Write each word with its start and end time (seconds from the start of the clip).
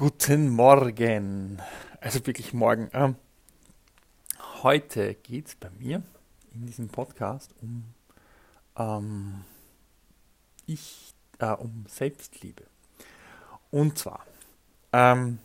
Guten 0.00 0.48
Morgen. 0.48 1.60
Also 2.00 2.26
wirklich 2.26 2.54
morgen. 2.54 2.88
Ähm, 2.94 3.16
heute 4.62 5.12
geht 5.14 5.48
es 5.48 5.54
bei 5.56 5.68
mir 5.78 6.02
in 6.54 6.64
diesem 6.64 6.88
Podcast 6.88 7.54
um, 7.60 7.84
ähm, 8.78 9.44
ich, 10.64 11.12
äh, 11.38 11.52
um 11.52 11.84
Selbstliebe. 11.86 12.62
Und 13.70 13.98
zwar, 13.98 14.24
ähm, 14.94 15.38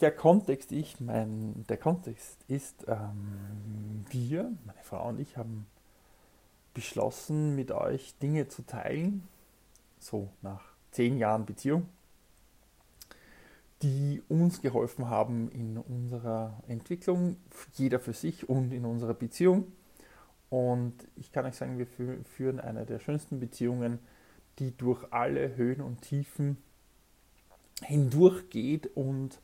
der 0.00 0.12
Kontext, 0.12 0.72
ich, 0.72 1.00
mein, 1.00 1.66
der 1.68 1.76
Kontext 1.76 2.38
ist, 2.48 2.76
ähm, 2.88 4.06
wir, 4.08 4.50
meine 4.64 4.82
Frau 4.84 5.06
und 5.06 5.20
ich, 5.20 5.36
haben 5.36 5.66
beschlossen, 6.72 7.54
mit 7.56 7.70
euch 7.70 8.16
Dinge 8.22 8.48
zu 8.48 8.62
teilen, 8.62 9.28
so 9.98 10.30
nach 10.40 10.69
zehn 10.90 11.18
Jahren 11.18 11.46
Beziehung, 11.46 11.88
die 13.82 14.22
uns 14.28 14.60
geholfen 14.60 15.08
haben 15.08 15.50
in 15.52 15.78
unserer 15.78 16.62
Entwicklung, 16.68 17.36
jeder 17.74 17.98
für 17.98 18.12
sich 18.12 18.48
und 18.48 18.72
in 18.72 18.84
unserer 18.84 19.14
Beziehung. 19.14 19.72
Und 20.50 20.94
ich 21.16 21.32
kann 21.32 21.46
euch 21.46 21.54
sagen, 21.54 21.78
wir 21.78 21.86
führen 21.86 22.60
eine 22.60 22.84
der 22.84 22.98
schönsten 22.98 23.40
Beziehungen, 23.40 24.00
die 24.58 24.76
durch 24.76 25.12
alle 25.12 25.56
Höhen 25.56 25.80
und 25.80 26.02
Tiefen 26.02 26.58
hindurchgeht 27.82 28.90
und 28.94 29.40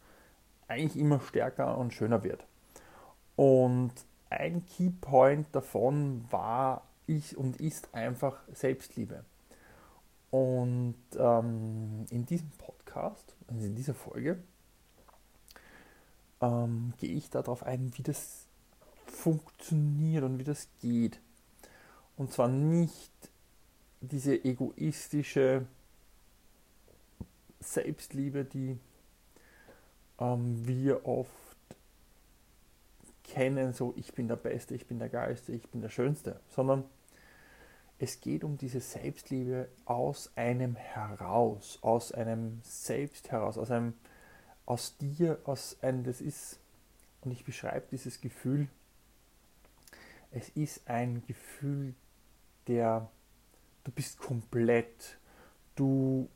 eigentlich 0.69 1.01
immer 1.01 1.21
stärker 1.21 1.79
und 1.79 1.95
schöner 1.95 2.23
wird. 2.25 2.47
Und 3.37 3.93
ein 4.31 4.65
Keypoint 4.67 5.47
davon 5.53 6.25
war 6.31 6.83
ich 7.07 7.37
und 7.37 7.61
ist 7.61 7.95
einfach 7.95 8.41
Selbstliebe. 8.53 9.25
Und 10.31 10.97
ähm, 11.17 12.05
in 12.11 12.27
diesem 12.27 12.51
Podcast, 12.59 13.35
also 13.49 13.65
in 13.65 13.75
dieser 13.75 13.95
Folge, 13.95 14.43
ähm, 16.41 16.93
gehe 16.99 17.15
ich 17.15 17.31
darauf 17.31 17.63
ein, 17.63 17.93
wie 17.97 18.03
das 18.03 18.47
funktioniert 19.07 20.25
und 20.25 20.39
wie 20.39 20.45
das 20.45 20.69
geht. 20.81 21.21
Und 22.17 22.33
zwar 22.33 22.49
nicht 22.49 23.13
diese 24.01 24.45
egoistische 24.45 25.67
Selbstliebe, 27.61 28.45
die 28.45 28.79
ähm, 30.19 30.67
wir 30.67 31.07
oft 31.07 31.31
kennen, 33.25 33.73
so 33.73 33.93
ich 33.97 34.15
bin 34.15 34.29
der 34.29 34.37
Beste, 34.37 34.75
ich 34.75 34.87
bin 34.87 34.99
der 34.99 35.09
Geilste, 35.09 35.53
ich 35.53 35.69
bin 35.69 35.81
der 35.81 35.89
Schönste, 35.89 36.41
sondern 36.49 36.85
es 37.99 38.21
geht 38.21 38.45
um 38.45 38.59
diese 38.59 38.81
Selbstliebe 38.81 39.69
aus 39.85 40.31
einem 40.37 40.77
heraus, 40.77 41.79
aus 41.83 42.13
einem 42.13 42.61
Selbst 42.63 43.31
heraus, 43.31 43.57
aus 43.57 43.71
einem, 43.71 43.95
aus 44.67 44.97
dir, 44.99 45.39
aus 45.45 45.79
einem, 45.83 46.05
das 46.05 46.21
ist, 46.21 46.59
und 47.23 47.31
ich 47.31 47.45
beschreibe 47.45 47.87
dieses 47.91 48.21
Gefühl, 48.21 48.69
es 50.31 50.51
ist 50.51 50.89
ein 50.89 51.23
Gefühl, 51.27 51.95
der, 52.67 53.11
du 53.85 53.93
bist 53.93 54.19
komplett, 54.19 55.19
du 55.75 56.29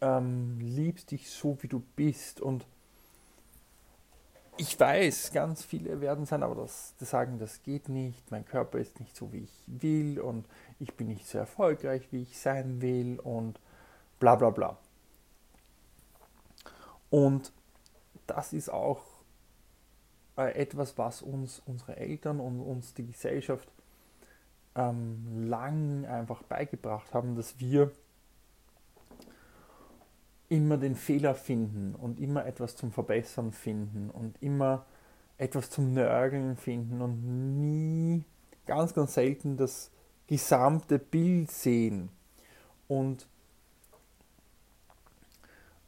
ähm, 0.00 0.58
liebst 0.60 1.12
dich 1.12 1.30
so, 1.30 1.56
wie 1.60 1.68
du 1.68 1.80
bist 1.94 2.40
und 2.40 2.66
ich 4.58 4.78
weiß, 4.78 5.32
ganz 5.32 5.64
viele 5.64 6.00
werden 6.00 6.26
sein, 6.26 6.42
aber 6.42 6.56
das, 6.56 6.94
das 6.98 7.10
sagen, 7.10 7.38
das 7.38 7.62
geht 7.62 7.88
nicht, 7.88 8.30
mein 8.30 8.44
Körper 8.44 8.78
ist 8.78 9.00
nicht 9.00 9.16
so, 9.16 9.32
wie 9.32 9.44
ich 9.44 9.64
will 9.66 10.20
und 10.20 10.46
ich 10.80 10.94
bin 10.94 11.08
nicht 11.08 11.26
so 11.26 11.38
erfolgreich, 11.38 12.08
wie 12.10 12.22
ich 12.22 12.38
sein 12.38 12.82
will 12.82 13.18
und 13.20 13.58
bla 14.18 14.34
bla 14.34 14.50
bla. 14.50 14.76
Und 17.10 17.52
das 18.26 18.52
ist 18.52 18.68
auch 18.68 19.02
äh, 20.36 20.52
etwas, 20.54 20.98
was 20.98 21.22
uns 21.22 21.62
unsere 21.64 21.96
Eltern 21.96 22.40
und 22.40 22.60
uns 22.60 22.94
die 22.94 23.06
Gesellschaft 23.06 23.68
ähm, 24.74 25.48
lang 25.48 26.04
einfach 26.04 26.42
beigebracht 26.42 27.14
haben, 27.14 27.36
dass 27.36 27.58
wir 27.58 27.92
immer 30.48 30.78
den 30.78 30.94
Fehler 30.94 31.34
finden 31.34 31.94
und 31.94 32.20
immer 32.20 32.46
etwas 32.46 32.76
zum 32.76 32.90
Verbessern 32.92 33.52
finden 33.52 34.10
und 34.10 34.42
immer 34.42 34.86
etwas 35.36 35.70
zum 35.70 35.92
Nörgeln 35.92 36.56
finden 36.56 37.00
und 37.00 37.60
nie, 37.60 38.24
ganz, 38.66 38.94
ganz 38.94 39.14
selten 39.14 39.56
das 39.56 39.90
gesamte 40.26 40.98
Bild 40.98 41.50
sehen. 41.50 42.10
Und 42.88 43.26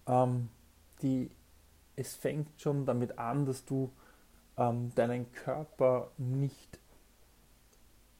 ähm, 0.06 0.48
die, 1.02 1.30
es 1.96 2.14
fängt 2.14 2.60
schon 2.60 2.86
damit 2.86 3.18
an, 3.18 3.46
dass 3.46 3.64
du 3.64 3.90
ähm, 4.56 4.92
deinen 4.94 5.32
Körper 5.32 6.10
nicht 6.18 6.78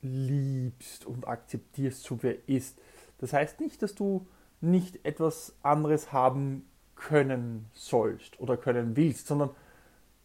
liebst 0.02 1.04
und 1.04 1.28
akzeptierst, 1.28 2.02
so 2.02 2.22
wie 2.22 2.28
er 2.28 2.48
ist. 2.48 2.78
Das 3.18 3.32
heißt 3.32 3.60
nicht, 3.60 3.82
dass 3.82 3.94
du 3.94 4.26
nicht 4.60 5.04
etwas 5.04 5.54
anderes 5.62 6.12
haben 6.12 6.68
können 6.94 7.70
sollst 7.72 8.38
oder 8.40 8.56
können 8.56 8.96
willst, 8.96 9.26
sondern 9.26 9.50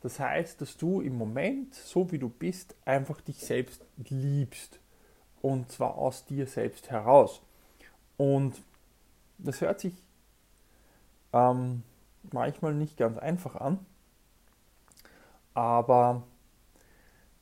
das 0.01 0.19
heißt, 0.19 0.61
dass 0.61 0.77
du 0.77 1.01
im 1.01 1.17
Moment, 1.17 1.73
so 1.73 2.11
wie 2.11 2.19
du 2.19 2.29
bist, 2.29 2.75
einfach 2.85 3.21
dich 3.21 3.39
selbst 3.39 3.83
liebst. 4.09 4.79
Und 5.41 5.71
zwar 5.71 5.95
aus 5.95 6.25
dir 6.25 6.47
selbst 6.47 6.91
heraus. 6.91 7.41
Und 8.17 8.61
das 9.37 9.61
hört 9.61 9.79
sich 9.79 9.93
ähm, 11.33 11.83
manchmal 12.31 12.73
nicht 12.73 12.97
ganz 12.97 13.17
einfach 13.17 13.55
an, 13.55 13.85
aber 15.53 16.23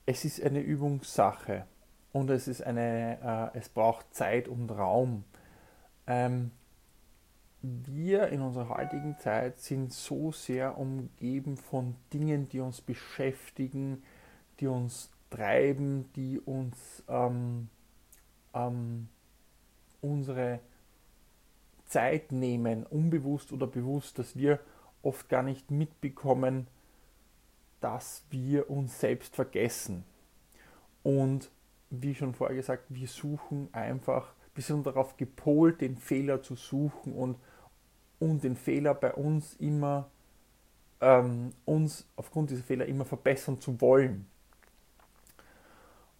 es 0.06 0.26
ist 0.26 0.42
eine 0.42 0.62
Übungssache 0.62 1.66
und 2.12 2.30
es 2.30 2.48
ist 2.48 2.64
eine, 2.64 3.52
äh, 3.53 3.58
es 3.58 3.70
braucht 3.70 4.14
Zeit 4.14 4.48
und 4.48 4.70
Raum. 4.72 5.24
Ähm, 6.08 6.52
wir 7.63 8.28
in 8.28 8.41
unserer 8.41 8.69
heutigen 8.69 9.18
Zeit 9.19 9.59
sind 9.59 9.94
so 9.94 10.34
sehr 10.34 10.78
umgeben 10.78 11.56
von 11.56 11.96
Dingen, 12.12 12.50
die 12.50 12.59
uns 12.59 12.81
beschäftigen, 12.81 14.03
die 14.59 14.68
uns 14.68 15.09
treiben, 15.29 16.12
die 16.13 16.40
uns 16.40 17.03
ähm, 17.07 17.69
ähm, 18.53 19.07
unsere 20.02 20.59
Zeit 21.85 22.34
nehmen, 22.34 22.85
unbewusst 22.85 23.53
oder 23.53 23.66
bewusst, 23.66 24.19
dass 24.19 24.35
wir 24.35 24.59
oft 25.02 25.29
gar 25.29 25.41
nicht 25.41 25.72
mitbekommen, 25.72 26.68
dass 27.79 28.25
wir 28.29 28.69
uns 28.69 29.00
selbst 29.00 29.35
vergessen. 29.35 30.03
Und 31.02 31.50
wie 31.90 32.13
schon 32.13 32.34
vorher 32.34 32.57
gesagt, 32.57 32.85
wir 32.90 33.07
suchen 33.07 33.69
einfach, 33.72 34.34
wir 34.53 34.63
sind 34.63 34.85
darauf 34.85 35.16
gepolt, 35.16 35.79
den 35.79 35.97
Fehler 35.97 36.41
zu 36.41 36.56
suchen 36.56 37.13
und 37.13 37.38
und 38.23 38.41
den 38.44 38.56
Fehler 38.56 38.94
bei 38.94 39.13
uns 39.13 39.56
immer, 39.56 40.09
ähm, 41.01 41.51
uns 41.66 42.06
aufgrund 42.16 42.51
dieser 42.51 42.63
Fehler 42.63 42.85
immer 42.85 43.03
verbessern 43.03 43.59
zu 43.59 43.81
wollen. 43.81 44.28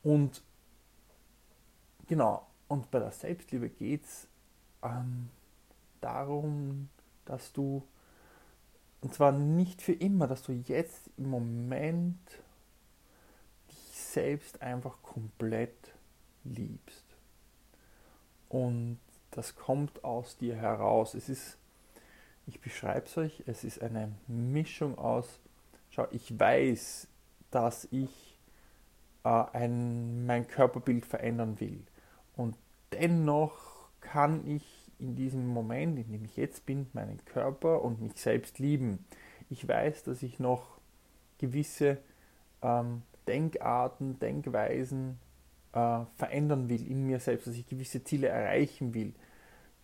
Und 0.04 0.44
genau, 2.08 2.46
und 2.68 2.92
bei 2.92 3.00
der 3.00 3.12
Selbstliebe 3.12 3.70
geht 3.70 4.04
es 4.04 4.28
ähm, 4.82 5.30
darum, 6.02 6.90
dass 7.24 7.54
du, 7.54 7.88
und 9.00 9.14
zwar 9.14 9.32
nicht 9.32 9.82
für 9.82 9.94
immer, 9.94 10.28
dass 10.28 10.44
du 10.44 10.52
jetzt 10.52 11.10
im 11.16 11.30
Moment 11.30 12.20
dich 13.70 13.98
selbst 13.98 14.62
einfach 14.62 15.02
komplett 15.02 15.94
liebst. 16.44 17.06
Und 18.50 19.00
das 19.32 19.56
kommt 19.56 20.04
aus 20.04 20.36
dir 20.36 20.58
heraus. 20.58 21.14
Es 21.14 21.30
ist 21.30 21.58
ich 22.48 22.60
beschreibe 22.60 23.06
es 23.06 23.18
euch. 23.18 23.44
Es 23.46 23.64
ist 23.64 23.82
eine 23.82 24.12
Mischung 24.28 24.98
aus, 24.98 25.40
schau, 25.90 26.08
ich 26.12 26.40
weiß, 26.40 27.08
dass 27.52 27.88
ich 27.92 28.40
äh, 29.24 29.44
ein, 29.54 30.26
mein 30.26 30.48
Körperbild 30.48 31.06
verändern 31.06 31.60
will. 31.60 31.82
Und 32.36 32.56
dennoch 32.92 33.88
kann 34.02 34.46
ich 34.48 34.64
in 35.00 35.16
diesem 35.16 35.48
Moment, 35.48 35.98
in 36.00 36.12
dem 36.12 36.26
ich 36.26 36.38
jetzt 36.38 36.66
bin, 36.66 36.88
meinen 36.94 37.24
Körper 37.26 37.82
und 37.82 38.02
mich 38.02 38.16
selbst 38.16 38.60
lieben. 38.60 39.06
Ich 39.50 39.68
weiß, 39.68 40.04
dass 40.04 40.24
ich 40.24 40.40
noch 40.40 40.80
gewisse 41.38 41.98
ähm, 42.62 43.04
Denkarten, 43.28 44.20
Denkweisen 44.20 45.20
äh, 45.74 46.00
verändern 46.16 46.70
will 46.70 46.90
in 46.90 47.06
mir 47.06 47.20
selbst, 47.20 47.48
dass 47.48 47.56
ich 47.56 47.68
gewisse 47.68 48.04
Ziele 48.04 48.28
erreichen 48.28 48.94
will 48.94 49.14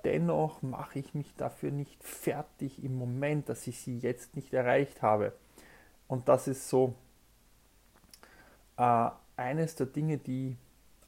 dennoch 0.04 0.62
mache 0.62 1.00
ich 1.00 1.14
mich 1.14 1.36
dafür 1.36 1.72
nicht 1.72 2.04
fertig 2.04 2.84
im 2.84 2.98
Moment, 2.98 3.50
dass 3.50 3.68
ich 3.68 3.80
sie 3.80 3.98
jetzt 3.98 4.36
nicht 4.36 4.54
erreicht 4.54 5.02
habe. 5.02 5.34
Und 6.08 6.28
das 6.28 6.48
ist 6.48 6.70
so 6.70 6.96
äh, 8.78 9.10
eines 9.36 9.76
der 9.76 9.88
Dinge, 9.88 10.18
die 10.18 10.58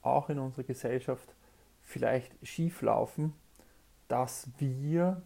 auch 0.01 0.29
in 0.29 0.39
unserer 0.39 0.63
Gesellschaft 0.63 1.35
vielleicht 1.81 2.33
schief 2.45 2.81
laufen, 2.81 3.33
dass 4.07 4.47
wir 4.57 5.21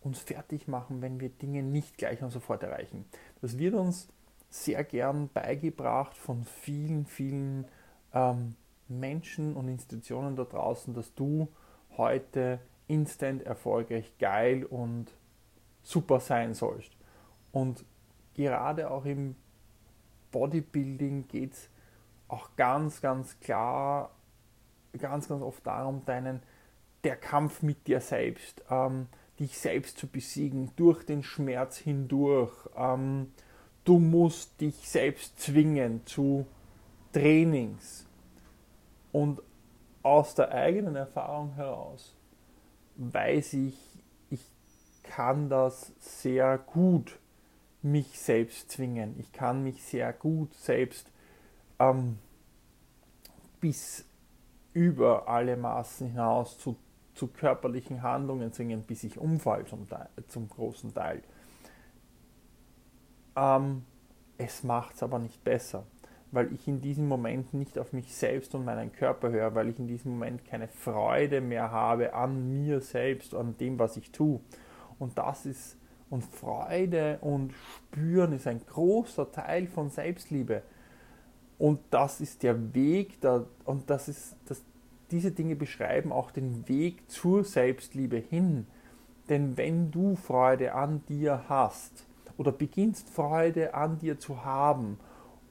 uns 0.00 0.18
fertig 0.20 0.68
machen, 0.68 1.02
wenn 1.02 1.20
wir 1.20 1.30
Dinge 1.30 1.62
nicht 1.62 1.96
gleich 1.96 2.22
und 2.22 2.30
sofort 2.30 2.62
erreichen. 2.62 3.06
Das 3.40 3.58
wird 3.58 3.74
uns 3.74 4.08
sehr 4.50 4.84
gern 4.84 5.28
beigebracht 5.32 6.16
von 6.16 6.44
vielen, 6.44 7.06
vielen 7.06 7.66
ähm, 8.12 8.54
Menschen 8.88 9.54
und 9.56 9.68
Institutionen 9.68 10.36
da 10.36 10.44
draußen, 10.44 10.94
dass 10.94 11.14
du 11.14 11.48
heute 11.96 12.60
instant 12.86 13.42
erfolgreich, 13.42 14.12
geil 14.18 14.64
und 14.64 15.12
super 15.82 16.20
sein 16.20 16.54
sollst. 16.54 16.92
Und 17.52 17.84
gerade 18.34 18.90
auch 18.90 19.04
im 19.04 19.36
Bodybuilding 20.32 21.28
geht 21.28 21.52
es 21.52 21.68
auch 22.28 22.50
ganz, 22.56 23.00
ganz 23.00 23.38
klar, 23.40 24.10
ganz, 24.98 25.28
ganz 25.28 25.42
oft 25.42 25.66
darum, 25.66 26.04
deinen, 26.04 26.42
der 27.04 27.16
Kampf 27.16 27.62
mit 27.62 27.86
dir 27.86 28.00
selbst, 28.00 28.64
ähm, 28.70 29.06
dich 29.38 29.58
selbst 29.58 29.98
zu 29.98 30.06
besiegen, 30.06 30.72
durch 30.76 31.04
den 31.04 31.22
Schmerz 31.22 31.76
hindurch. 31.76 32.52
Ähm, 32.76 33.32
du 33.84 33.98
musst 33.98 34.60
dich 34.60 34.88
selbst 34.88 35.38
zwingen 35.38 36.04
zu 36.06 36.46
Trainings. 37.12 38.06
Und 39.12 39.40
aus 40.02 40.34
der 40.34 40.50
eigenen 40.50 40.96
Erfahrung 40.96 41.54
heraus 41.54 42.16
weiß 42.96 43.54
ich, 43.54 43.78
ich 44.30 44.44
kann 45.02 45.48
das 45.48 45.92
sehr 45.98 46.58
gut 46.58 47.18
mich 47.82 48.18
selbst 48.18 48.70
zwingen. 48.70 49.18
Ich 49.18 49.32
kann 49.32 49.62
mich 49.62 49.82
sehr 49.82 50.12
gut 50.12 50.54
selbst 50.54 51.10
ähm, 51.78 52.18
bis 53.60 54.04
über 54.72 55.28
alle 55.28 55.56
Maßen 55.56 56.08
hinaus 56.08 56.58
zu, 56.58 56.76
zu 57.14 57.28
körperlichen 57.28 58.02
Handlungen 58.02 58.52
zwingen, 58.52 58.82
bis 58.82 59.04
ich 59.04 59.18
umfall 59.18 59.66
zum, 59.66 59.86
zum 60.28 60.48
großen 60.48 60.94
Teil. 60.94 61.22
Ähm, 63.36 63.84
es 64.38 64.62
macht 64.64 64.96
es 64.96 65.02
aber 65.02 65.18
nicht 65.18 65.44
besser 65.44 65.84
weil 66.34 66.52
ich 66.52 66.66
in 66.66 66.80
diesem 66.80 67.06
Moment 67.06 67.54
nicht 67.54 67.78
auf 67.78 67.92
mich 67.92 68.14
selbst 68.14 68.54
und 68.54 68.64
meinen 68.64 68.92
Körper 68.92 69.30
höre, 69.30 69.54
weil 69.54 69.68
ich 69.68 69.78
in 69.78 69.86
diesem 69.86 70.12
Moment 70.12 70.44
keine 70.44 70.68
Freude 70.68 71.40
mehr 71.40 71.70
habe 71.70 72.14
an 72.14 72.48
mir 72.48 72.80
selbst, 72.80 73.34
an 73.34 73.56
dem, 73.58 73.78
was 73.78 73.96
ich 73.96 74.10
tue. 74.10 74.40
Und 74.98 75.16
das 75.18 75.46
ist, 75.46 75.76
und 76.10 76.24
Freude 76.24 77.18
und 77.20 77.52
Spüren 77.52 78.32
ist 78.32 78.46
ein 78.46 78.60
großer 78.66 79.30
Teil 79.32 79.66
von 79.66 79.90
Selbstliebe. 79.90 80.62
Und 81.58 81.80
das 81.90 82.20
ist 82.20 82.42
der 82.42 82.74
Weg, 82.74 83.20
da, 83.20 83.46
und 83.64 83.88
das 83.88 84.08
ist, 84.08 84.36
das, 84.46 84.62
diese 85.10 85.30
Dinge 85.30 85.56
beschreiben 85.56 86.12
auch 86.12 86.30
den 86.30 86.68
Weg 86.68 87.10
zur 87.10 87.44
Selbstliebe 87.44 88.16
hin. 88.16 88.66
Denn 89.28 89.56
wenn 89.56 89.90
du 89.90 90.16
Freude 90.16 90.74
an 90.74 91.02
dir 91.08 91.44
hast 91.48 92.06
oder 92.36 92.52
beginnst 92.52 93.08
Freude 93.08 93.74
an 93.74 93.98
dir 93.98 94.18
zu 94.18 94.44
haben 94.44 94.98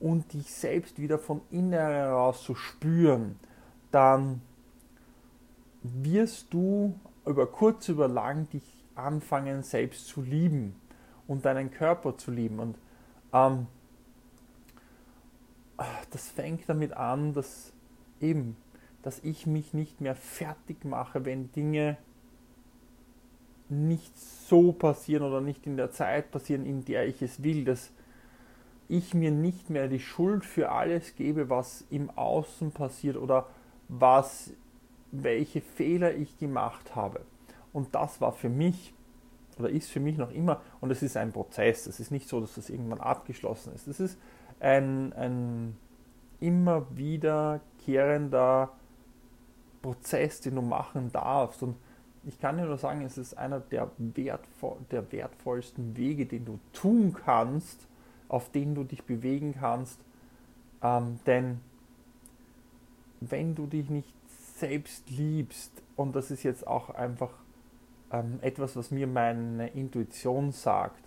und 0.03 0.33
dich 0.33 0.53
selbst 0.53 0.99
wieder 0.99 1.17
von 1.17 1.39
innen 1.49 1.71
heraus 1.71 2.43
zu 2.43 2.55
spüren, 2.55 3.39
dann 3.89 4.41
wirst 5.81 6.53
du 6.53 6.99
über 7.25 7.47
kurz 7.47 7.87
über 7.87 8.09
lang 8.09 8.49
dich 8.49 8.83
anfangen 8.95 9.63
selbst 9.63 10.07
zu 10.07 10.21
lieben 10.21 10.75
und 11.25 11.45
deinen 11.45 11.71
Körper 11.71 12.17
zu 12.17 12.31
lieben. 12.31 12.59
Und 12.59 12.77
ähm, 13.31 13.67
das 16.11 16.27
fängt 16.27 16.67
damit 16.67 16.91
an, 16.91 17.33
dass 17.33 17.71
eben, 18.19 18.57
dass 19.03 19.19
ich 19.19 19.47
mich 19.47 19.73
nicht 19.73 20.01
mehr 20.01 20.15
fertig 20.15 20.83
mache, 20.83 21.23
wenn 21.23 21.49
Dinge 21.53 21.97
nicht 23.69 24.17
so 24.19 24.73
passieren 24.73 25.23
oder 25.23 25.39
nicht 25.39 25.65
in 25.65 25.77
der 25.77 25.91
Zeit 25.91 26.29
passieren, 26.29 26.65
in 26.65 26.83
der 26.83 27.07
ich 27.07 27.21
es 27.21 27.41
will. 27.41 27.63
Dass 27.63 27.89
ich 28.87 29.13
mir 29.13 29.31
nicht 29.31 29.69
mehr 29.69 29.87
die 29.87 29.99
Schuld 29.99 30.45
für 30.45 30.71
alles 30.71 31.15
gebe, 31.15 31.49
was 31.49 31.85
im 31.89 32.09
Außen 32.09 32.71
passiert 32.71 33.17
oder 33.17 33.47
was, 33.87 34.51
welche 35.11 35.61
Fehler 35.61 36.13
ich 36.15 36.37
gemacht 36.37 36.95
habe. 36.95 37.21
Und 37.71 37.95
das 37.95 38.21
war 38.21 38.33
für 38.33 38.49
mich 38.49 38.93
oder 39.59 39.69
ist 39.69 39.91
für 39.91 39.99
mich 39.99 40.17
noch 40.17 40.31
immer, 40.31 40.61
und 40.81 40.91
es 40.91 41.03
ist 41.03 41.17
ein 41.17 41.31
Prozess, 41.31 41.87
es 41.87 41.99
ist 41.99 42.11
nicht 42.11 42.27
so, 42.27 42.39
dass 42.39 42.55
das 42.55 42.69
irgendwann 42.69 42.99
abgeschlossen 42.99 43.73
ist. 43.73 43.87
Es 43.87 43.99
ist 43.99 44.17
ein, 44.59 45.13
ein 45.13 45.77
immer 46.39 46.85
wiederkehrender 46.95 48.71
Prozess, 49.81 50.41
den 50.41 50.55
du 50.55 50.61
machen 50.61 51.11
darfst. 51.11 51.63
Und 51.63 51.75
ich 52.25 52.39
kann 52.39 52.57
dir 52.57 52.65
nur 52.65 52.77
sagen, 52.77 53.01
es 53.01 53.17
ist 53.17 53.37
einer 53.37 53.59
der, 53.59 53.91
wertvoll, 53.97 54.77
der 54.91 55.11
wertvollsten 55.11 55.95
Wege, 55.95 56.25
den 56.25 56.45
du 56.45 56.59
tun 56.71 57.13
kannst, 57.13 57.87
auf 58.27 58.49
denen 58.49 58.75
du 58.75 58.83
dich 58.83 59.03
bewegen 59.03 59.55
kannst. 59.59 59.99
Ähm, 60.81 61.19
denn 61.25 61.61
wenn 63.21 63.55
du 63.55 63.67
dich 63.67 63.89
nicht 63.89 64.13
selbst 64.57 65.09
liebst, 65.09 65.71
und 65.95 66.15
das 66.15 66.31
ist 66.31 66.43
jetzt 66.43 66.67
auch 66.67 66.89
einfach 66.89 67.31
ähm, 68.11 68.39
etwas, 68.41 68.75
was 68.75 68.91
mir 68.91 69.07
meine 69.07 69.67
Intuition 69.69 70.51
sagt, 70.51 71.03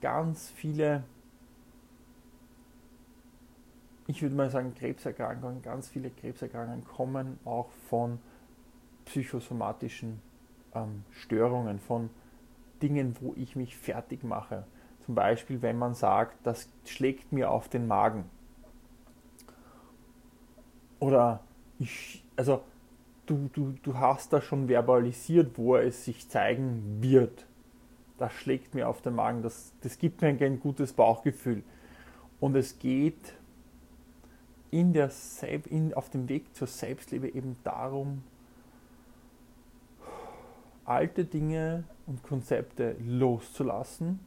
ganz 0.00 0.50
viele, 0.50 1.04
ich 4.06 4.22
würde 4.22 4.34
mal 4.34 4.50
sagen 4.50 4.74
Krebserkrankungen, 4.74 5.62
ganz 5.62 5.88
viele 5.88 6.10
Krebserkrankungen 6.10 6.84
kommen 6.84 7.38
auch 7.44 7.70
von 7.88 8.18
psychosomatischen 9.04 10.20
ähm, 10.74 11.04
Störungen, 11.10 11.78
von 11.78 12.10
Dingen, 12.82 13.16
wo 13.20 13.34
ich 13.36 13.56
mich 13.56 13.76
fertig 13.76 14.24
mache. 14.24 14.64
Zum 15.04 15.14
Beispiel, 15.14 15.62
wenn 15.62 15.78
man 15.78 15.94
sagt, 15.94 16.46
das 16.46 16.68
schlägt 16.84 17.32
mir 17.32 17.50
auf 17.50 17.68
den 17.68 17.86
Magen. 17.86 18.24
Oder 21.00 21.40
ich, 21.78 22.24
also 22.36 22.62
du, 23.26 23.48
du, 23.52 23.74
du 23.82 23.96
hast 23.96 24.32
da 24.32 24.40
schon 24.40 24.68
verbalisiert, 24.68 25.56
wo 25.56 25.76
es 25.76 26.04
sich 26.04 26.28
zeigen 26.28 26.98
wird. 27.00 27.46
Das 28.18 28.32
schlägt 28.32 28.74
mir 28.74 28.88
auf 28.88 29.00
den 29.00 29.14
Magen, 29.14 29.42
das, 29.42 29.72
das 29.80 29.98
gibt 29.98 30.22
mir 30.22 30.28
ein 30.28 30.60
gutes 30.60 30.92
Bauchgefühl. 30.92 31.62
Und 32.40 32.56
es 32.56 32.78
geht 32.78 33.34
in 34.70 34.92
der 34.92 35.10
in, 35.70 35.94
auf 35.94 36.10
dem 36.10 36.28
Weg 36.28 36.54
zur 36.54 36.66
Selbstliebe 36.66 37.28
eben 37.28 37.56
darum, 37.64 38.22
alte 40.88 41.24
Dinge 41.24 41.84
und 42.06 42.22
Konzepte 42.22 42.96
loszulassen, 43.06 44.20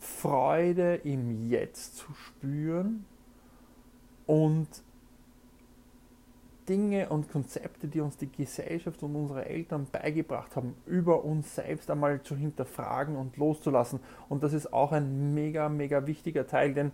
Freude 0.00 0.96
im 0.96 1.48
Jetzt 1.48 1.96
zu 1.96 2.12
spüren 2.14 3.04
und 4.26 4.68
Dinge 6.68 7.08
und 7.08 7.30
Konzepte, 7.30 7.88
die 7.88 8.00
uns 8.00 8.16
die 8.18 8.30
Gesellschaft 8.30 9.02
und 9.02 9.16
unsere 9.16 9.46
Eltern 9.46 9.86
beigebracht 9.90 10.54
haben, 10.54 10.74
über 10.86 11.24
uns 11.24 11.54
selbst 11.54 11.90
einmal 11.90 12.22
zu 12.22 12.36
hinterfragen 12.36 13.16
und 13.16 13.38
loszulassen. 13.38 14.00
Und 14.28 14.42
das 14.42 14.52
ist 14.52 14.72
auch 14.72 14.92
ein 14.92 15.34
mega, 15.34 15.68
mega 15.68 16.06
wichtiger 16.06 16.46
Teil, 16.46 16.74
denn 16.74 16.92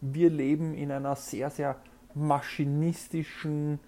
wir 0.00 0.30
leben 0.30 0.74
in 0.74 0.92
einer 0.92 1.16
sehr, 1.16 1.50
sehr 1.50 1.76
maschinistischen, 2.14 3.80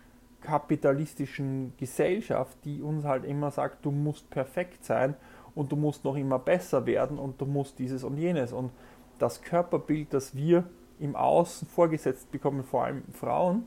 kapitalistischen 0.43 1.73
Gesellschaft, 1.79 2.59
die 2.65 2.83
uns 2.83 3.05
halt 3.05 3.25
immer 3.25 3.51
sagt, 3.51 3.85
du 3.85 3.91
musst 3.91 4.29
perfekt 4.31 4.85
sein 4.85 5.15
und 5.55 5.73
du 5.73 5.77
musst 5.77 6.05
noch 6.05 6.17
immer 6.17 6.39
besser 6.39 6.87
werden 6.87 7.19
und 7.19 7.41
du 7.41 7.47
musst 7.47 7.79
dieses 7.79 8.05
und 8.05 8.17
jenes. 8.19 8.53
Und 8.53 8.71
das 9.19 9.43
Körperbild, 9.43 10.13
das 10.13 10.35
wir 10.35 10.65
im 10.99 11.17
Außen 11.17 11.69
vorgesetzt 11.69 12.31
bekommen, 12.31 12.65
vor 12.65 12.85
allem 12.85 13.03
Frauen, 13.13 13.65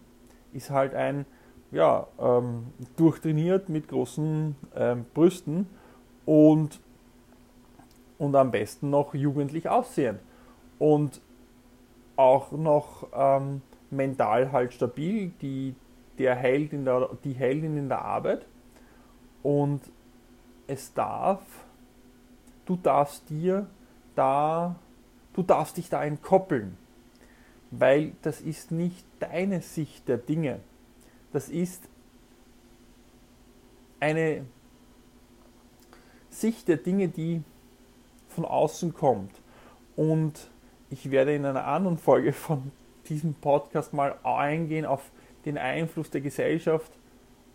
ist 0.53 0.69
halt 0.69 0.93
ein, 0.93 1.25
ja, 1.71 2.07
ähm, 2.19 2.67
durchtrainiert 2.95 3.69
mit 3.69 3.87
großen 3.87 4.55
ähm, 4.75 5.05
Brüsten 5.13 5.67
und, 6.25 6.79
und 8.17 8.35
am 8.35 8.51
besten 8.51 8.89
noch 8.89 9.13
jugendlich 9.13 9.69
aussehen. 9.69 10.19
Und 10.79 11.21
auch 12.15 12.51
noch 12.51 13.07
ähm, 13.13 13.61
mental 13.89 14.51
halt 14.51 14.73
stabil, 14.73 15.31
die 15.41 15.75
der 16.17 16.35
Held 16.35 16.73
in 16.73 16.85
der, 16.85 17.09
die 17.23 17.33
Heldin 17.33 17.77
in 17.77 17.89
der 17.89 18.01
Arbeit. 18.01 18.45
Und 19.43 19.81
es 20.67 20.93
darf, 20.93 21.41
du 22.65 22.75
darfst 22.75 23.29
dir 23.29 23.67
da, 24.15 24.75
du 25.33 25.43
darfst 25.43 25.77
dich 25.77 25.89
da 25.89 26.03
entkoppeln, 26.03 26.77
weil 27.71 28.13
das 28.21 28.41
ist 28.41 28.71
nicht 28.71 29.05
deine 29.19 29.61
Sicht 29.61 30.07
der 30.07 30.17
Dinge, 30.17 30.59
das 31.31 31.49
ist 31.49 31.83
eine 33.99 34.45
Sicht 36.29 36.67
der 36.67 36.77
Dinge, 36.77 37.07
die 37.07 37.43
von 38.29 38.45
außen 38.45 38.93
kommt. 38.93 39.31
Und 39.95 40.49
ich 40.89 41.11
werde 41.11 41.33
in 41.33 41.45
einer 41.45 41.65
anderen 41.65 41.97
Folge 41.97 42.33
von 42.33 42.71
diesem 43.07 43.33
Podcast 43.33 43.93
mal 43.93 44.15
eingehen 44.23 44.85
auf 44.85 45.11
den 45.45 45.57
Einfluss 45.57 46.09
der 46.09 46.21
Gesellschaft 46.21 46.91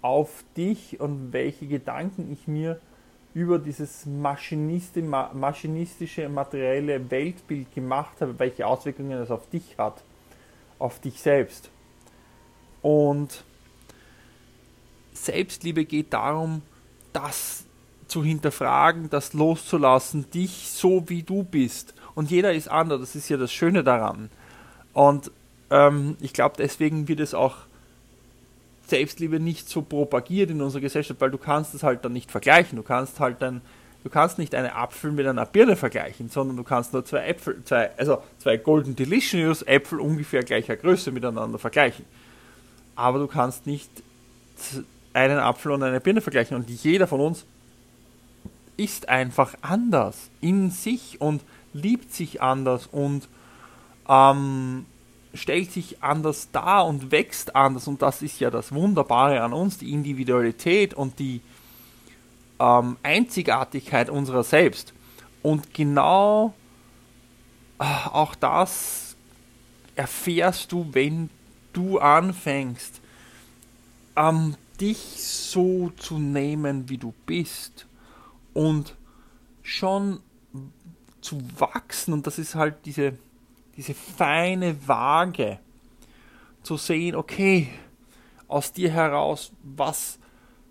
auf 0.02 0.44
dich 0.56 1.00
und 1.00 1.32
welche 1.32 1.66
Gedanken 1.66 2.32
ich 2.32 2.48
mir 2.48 2.80
über 3.34 3.58
dieses 3.58 4.06
maschinistische, 4.06 6.28
materielle 6.28 7.10
Weltbild 7.10 7.74
gemacht 7.74 8.20
habe, 8.20 8.38
welche 8.38 8.66
Auswirkungen 8.66 9.20
es 9.20 9.30
auf 9.30 9.48
dich 9.50 9.76
hat, 9.78 10.02
auf 10.78 11.00
dich 11.00 11.20
selbst. 11.20 11.70
Und 12.82 13.44
Selbstliebe 15.12 15.84
geht 15.84 16.12
darum, 16.12 16.62
das 17.12 17.64
zu 18.08 18.24
hinterfragen, 18.24 19.10
das 19.10 19.32
loszulassen, 19.32 20.30
dich 20.30 20.70
so 20.70 21.08
wie 21.08 21.22
du 21.22 21.44
bist. 21.44 21.94
Und 22.14 22.30
jeder 22.30 22.52
ist 22.52 22.68
anders, 22.68 23.00
das 23.00 23.14
ist 23.14 23.28
ja 23.28 23.36
das 23.36 23.52
Schöne 23.52 23.84
daran. 23.84 24.30
Und 24.92 25.30
ähm, 25.70 26.16
ich 26.20 26.32
glaube, 26.32 26.56
deswegen 26.58 27.06
wird 27.06 27.20
es 27.20 27.34
auch 27.34 27.58
Selbstliebe 28.90 29.40
nicht 29.40 29.68
so 29.68 29.82
propagiert 29.82 30.50
in 30.50 30.60
unserer 30.60 30.82
Gesellschaft, 30.82 31.20
weil 31.20 31.30
du 31.30 31.38
kannst 31.38 31.74
es 31.74 31.82
halt 31.82 32.04
dann 32.04 32.12
nicht 32.12 32.30
vergleichen. 32.30 32.76
Du 32.76 32.82
kannst 32.82 33.20
halt 33.20 33.40
dann, 33.40 33.62
du 34.04 34.10
kannst 34.10 34.38
nicht 34.38 34.54
eine 34.54 34.74
Apfel 34.74 35.12
mit 35.12 35.26
einer 35.26 35.46
Birne 35.46 35.76
vergleichen, 35.76 36.28
sondern 36.28 36.56
du 36.56 36.64
kannst 36.64 36.92
nur 36.92 37.04
zwei 37.04 37.26
Äpfel, 37.26 37.62
zwei, 37.64 37.90
also 37.96 38.22
zwei 38.38 38.56
Golden 38.56 38.96
Delicious 38.96 39.62
Äpfel 39.62 40.00
ungefähr 40.00 40.42
gleicher 40.42 40.76
Größe 40.76 41.12
miteinander 41.12 41.58
vergleichen. 41.58 42.04
Aber 42.96 43.18
du 43.18 43.26
kannst 43.26 43.66
nicht 43.66 43.90
einen 45.14 45.38
Apfel 45.38 45.72
und 45.72 45.82
eine 45.82 46.00
Birne 46.00 46.20
vergleichen 46.20 46.56
und 46.56 46.68
jeder 46.68 47.06
von 47.06 47.20
uns 47.20 47.44
ist 48.76 49.08
einfach 49.08 49.54
anders 49.62 50.30
in 50.40 50.70
sich 50.70 51.20
und 51.20 51.42
liebt 51.72 52.12
sich 52.12 52.42
anders 52.42 52.86
und 52.86 53.28
ähm, 54.08 54.86
stellt 55.34 55.70
sich 55.70 56.02
anders 56.02 56.50
dar 56.50 56.86
und 56.86 57.10
wächst 57.10 57.54
anders. 57.54 57.86
Und 57.88 58.02
das 58.02 58.22
ist 58.22 58.40
ja 58.40 58.50
das 58.50 58.72
Wunderbare 58.72 59.42
an 59.42 59.52
uns, 59.52 59.78
die 59.78 59.92
Individualität 59.92 60.94
und 60.94 61.18
die 61.18 61.40
ähm, 62.58 62.96
Einzigartigkeit 63.02 64.10
unserer 64.10 64.44
selbst. 64.44 64.92
Und 65.42 65.72
genau 65.72 66.54
äh, 67.78 67.84
auch 68.12 68.34
das 68.34 69.16
erfährst 69.94 70.72
du, 70.72 70.88
wenn 70.92 71.30
du 71.72 71.98
anfängst, 71.98 73.00
ähm, 74.16 74.56
dich 74.80 74.98
so 74.98 75.92
zu 75.96 76.18
nehmen, 76.18 76.88
wie 76.88 76.98
du 76.98 77.14
bist. 77.26 77.86
Und 78.52 78.96
schon 79.62 80.20
zu 81.20 81.38
wachsen. 81.58 82.12
Und 82.12 82.26
das 82.26 82.38
ist 82.38 82.54
halt 82.54 82.84
diese 82.84 83.14
diese 83.80 83.94
feine 83.94 84.76
Waage 84.86 85.58
zu 86.62 86.76
sehen, 86.76 87.16
okay, 87.16 87.68
aus 88.46 88.74
dir 88.74 88.90
heraus, 88.90 89.52
was 89.62 90.18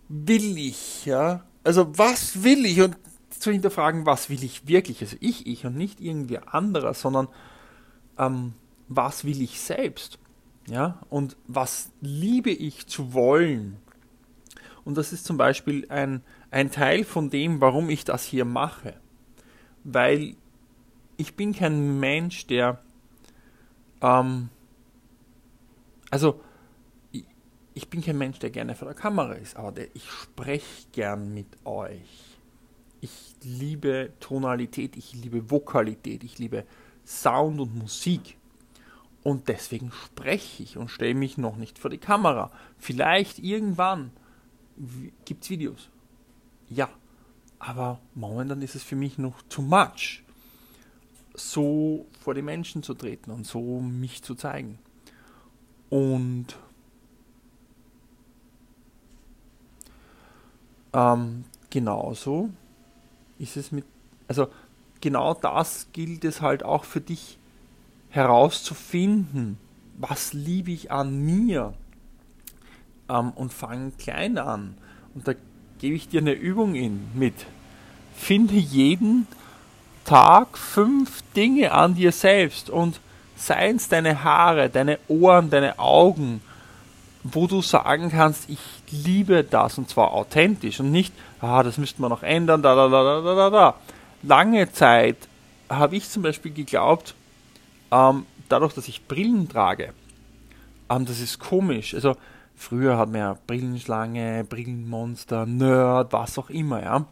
will 0.10 0.60
ich, 0.60 1.08
ja? 1.08 1.44
Also 1.64 1.98
was 1.98 2.44
will 2.44 2.68
ich 2.68 2.80
und 2.82 2.96
zu 3.32 3.52
hinterfragen, 3.52 4.06
was 4.06 4.30
will 4.30 4.44
ich 4.44 4.68
wirklich, 4.68 5.02
also 5.02 5.18
ich, 5.22 5.48
ich 5.48 5.66
und 5.66 5.76
nicht 5.76 6.00
irgendwie 6.00 6.38
anderer, 6.38 6.94
sondern 6.94 7.30
ähm, 8.20 8.54
was 8.88 9.26
will 9.26 9.42
ich 9.42 9.60
selbst, 9.60 10.20
ja? 10.68 11.02
Und 11.10 11.36
was 11.48 11.90
liebe 12.02 12.52
ich 12.52 12.86
zu 12.86 13.16
wollen? 13.16 13.78
Und 14.86 15.00
das 15.00 15.14
ist 15.14 15.26
zum 15.26 15.38
Beispiel 15.38 15.88
ein, 15.90 16.22
ein 16.52 16.70
Teil 16.70 17.04
von 17.04 17.32
dem, 17.32 17.60
warum 17.60 17.90
ich 17.90 18.06
das 18.06 18.24
hier 18.24 18.46
mache. 18.46 18.94
Weil 19.84 20.36
ich 21.18 21.36
bin 21.36 21.54
kein 21.56 22.00
Mensch, 22.00 22.46
der 22.46 22.84
ähm, 24.02 24.50
also, 26.10 26.42
ich, 27.12 27.26
ich, 27.74 27.90
bin 27.90 28.02
kein 28.02 28.18
Mensch, 28.18 28.40
der 28.40 28.50
gerne 28.50 28.76
vor 28.76 28.88
der 28.88 28.96
Kamera 28.96 29.34
ist, 29.34 29.56
aber 29.56 29.72
der, 29.72 29.96
ich 29.96 30.10
spreche 30.10 30.88
gern 30.92 31.34
mit 31.34 31.48
euch. 31.66 32.38
Ich 33.02 33.36
liebe 33.44 34.12
Tonalität, 34.20 34.98
ich 34.98 35.14
liebe 35.14 35.50
Vokalität, 35.50 36.24
ich 36.24 36.38
liebe 36.38 36.66
Sound 37.06 37.60
und 37.60 37.76
Musik. 37.76 38.38
Und 39.24 39.48
deswegen 39.48 39.92
spreche 39.92 40.64
ich 40.64 40.78
und 40.78 40.90
stelle 40.90 41.14
mich 41.14 41.38
noch 41.38 41.58
nicht 41.58 41.80
vor 41.80 41.90
die 41.90 41.98
Kamera. 41.98 42.52
Vielleicht 42.78 43.40
irgendwann 43.40 44.12
gibt 45.26 45.44
es 45.44 45.50
Videos. 45.50 45.90
Ja, 46.70 46.90
aber 47.58 48.00
momentan 48.16 48.62
ist 48.62 48.76
es 48.76 48.84
für 48.84 48.96
mich 48.96 49.18
noch 49.18 49.42
too 49.44 49.62
much 49.62 50.24
so 51.40 52.06
vor 52.20 52.34
die 52.34 52.42
Menschen 52.42 52.84
zu 52.84 52.94
treten 52.94 53.32
und 53.32 53.46
so 53.46 53.80
mich 53.80 54.24
zu 54.24 54.36
zeigen. 54.36 54.80
Und 55.90 56.48
ähm, 60.94 61.46
genauso 61.70 62.50
ist 63.40 63.58
es 63.58 63.72
mit, 63.72 63.86
also 64.28 64.48
genau 65.02 65.34
das 65.34 65.88
gilt 65.94 66.26
es 66.26 66.42
halt 66.42 66.64
auch 66.64 66.84
für 66.84 67.02
dich 67.02 67.38
herauszufinden. 68.10 69.58
Was 69.98 70.34
liebe 70.34 70.72
ich 70.72 70.92
an 70.92 71.20
mir? 71.26 71.74
Ähm, 73.10 73.32
und 73.32 73.54
fange 73.54 73.92
klein 73.92 74.38
an. 74.38 74.78
Und 75.16 75.28
da 75.28 75.34
gebe 75.80 75.96
ich 75.96 76.08
dir 76.08 76.22
eine 76.22 76.34
Übung 76.34 76.76
in 76.76 77.08
mit. 77.16 77.34
Finde 78.14 78.56
jeden 78.56 79.28
Tag 80.10 80.58
fünf 80.58 81.22
Dinge 81.36 81.72
an 81.72 81.94
dir 81.94 82.12
selbst 82.12 82.72
und 82.72 83.00
seien 83.36 83.76
es 83.76 83.90
deine 83.90 84.24
Haare, 84.24 84.68
deine 84.68 84.98
Ohren, 85.08 85.52
deine 85.52 85.78
Augen, 85.78 86.42
wo 87.22 87.46
du 87.46 87.62
sagen 87.62 88.10
kannst, 88.10 88.50
ich 88.50 88.58
liebe 88.90 89.44
das 89.44 89.78
und 89.78 89.88
zwar 89.88 90.14
authentisch 90.14 90.80
und 90.80 90.90
nicht, 90.92 91.14
ah, 91.42 91.62
das 91.62 91.78
müsste 91.78 92.02
man 92.02 92.10
noch 92.10 92.24
ändern, 92.24 92.64
da, 92.64 92.74
da, 92.74 92.88
da, 92.88 93.22
da, 93.22 93.36
da, 93.36 93.50
da. 93.52 93.76
Lange 94.24 94.72
Zeit 94.72 95.18
habe 95.70 95.96
ich 95.96 96.10
zum 96.10 96.24
Beispiel 96.24 96.54
geglaubt, 96.54 97.14
ähm, 97.92 98.26
dadurch, 98.50 98.74
dass 98.74 98.88
ich 98.88 99.06
Brillen 99.06 99.48
trage, 99.48 99.94
ähm, 100.90 101.06
das 101.06 101.20
ist 101.20 101.38
komisch. 101.38 101.94
Also 101.94 102.18
früher 102.56 102.98
hat 102.98 103.12
man 103.12 103.22
ja 103.22 103.38
Brillenschlange, 103.46 104.44
Brillenmonster, 104.44 105.46
Nerd, 105.46 106.14
was 106.14 106.40
auch 106.40 106.50
immer, 106.50 106.82
ja. 106.82 107.06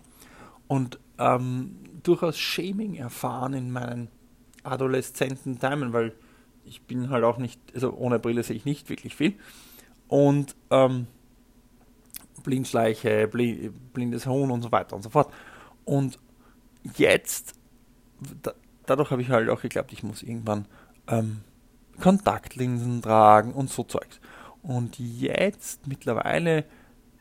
Und 0.67 0.97
ähm, 1.19 1.75
durchaus 2.07 2.37
Shaming 2.37 2.95
erfahren 2.95 3.53
in 3.53 3.71
meinen 3.71 4.07
adoleszenten 4.63 5.59
Timen, 5.59 5.93
weil 5.93 6.13
ich 6.65 6.81
bin 6.81 7.09
halt 7.09 7.23
auch 7.23 7.37
nicht, 7.37 7.59
also 7.73 7.93
ohne 7.93 8.19
Brille 8.19 8.43
sehe 8.43 8.55
ich 8.55 8.65
nicht 8.65 8.89
wirklich 8.89 9.15
viel. 9.15 9.35
Und 10.07 10.55
ähm, 10.69 11.07
Blindschleiche, 12.43 13.27
blindes 13.27 14.25
Huhn 14.25 14.51
und 14.51 14.61
so 14.61 14.71
weiter 14.71 14.95
und 14.95 15.01
so 15.01 15.09
fort. 15.09 15.33
Und 15.85 16.19
jetzt, 16.95 17.53
da, 18.41 18.53
dadurch 18.85 19.11
habe 19.11 19.21
ich 19.21 19.29
halt 19.29 19.49
auch 19.49 19.61
geglaubt, 19.61 19.91
ich 19.91 20.03
muss 20.03 20.23
irgendwann 20.23 20.65
ähm, 21.07 21.41
Kontaktlinsen 21.99 23.01
tragen 23.01 23.53
und 23.53 23.69
so 23.69 23.83
Zeugs. 23.83 24.19
Und 24.61 24.99
jetzt 24.99 25.87
mittlerweile 25.87 26.65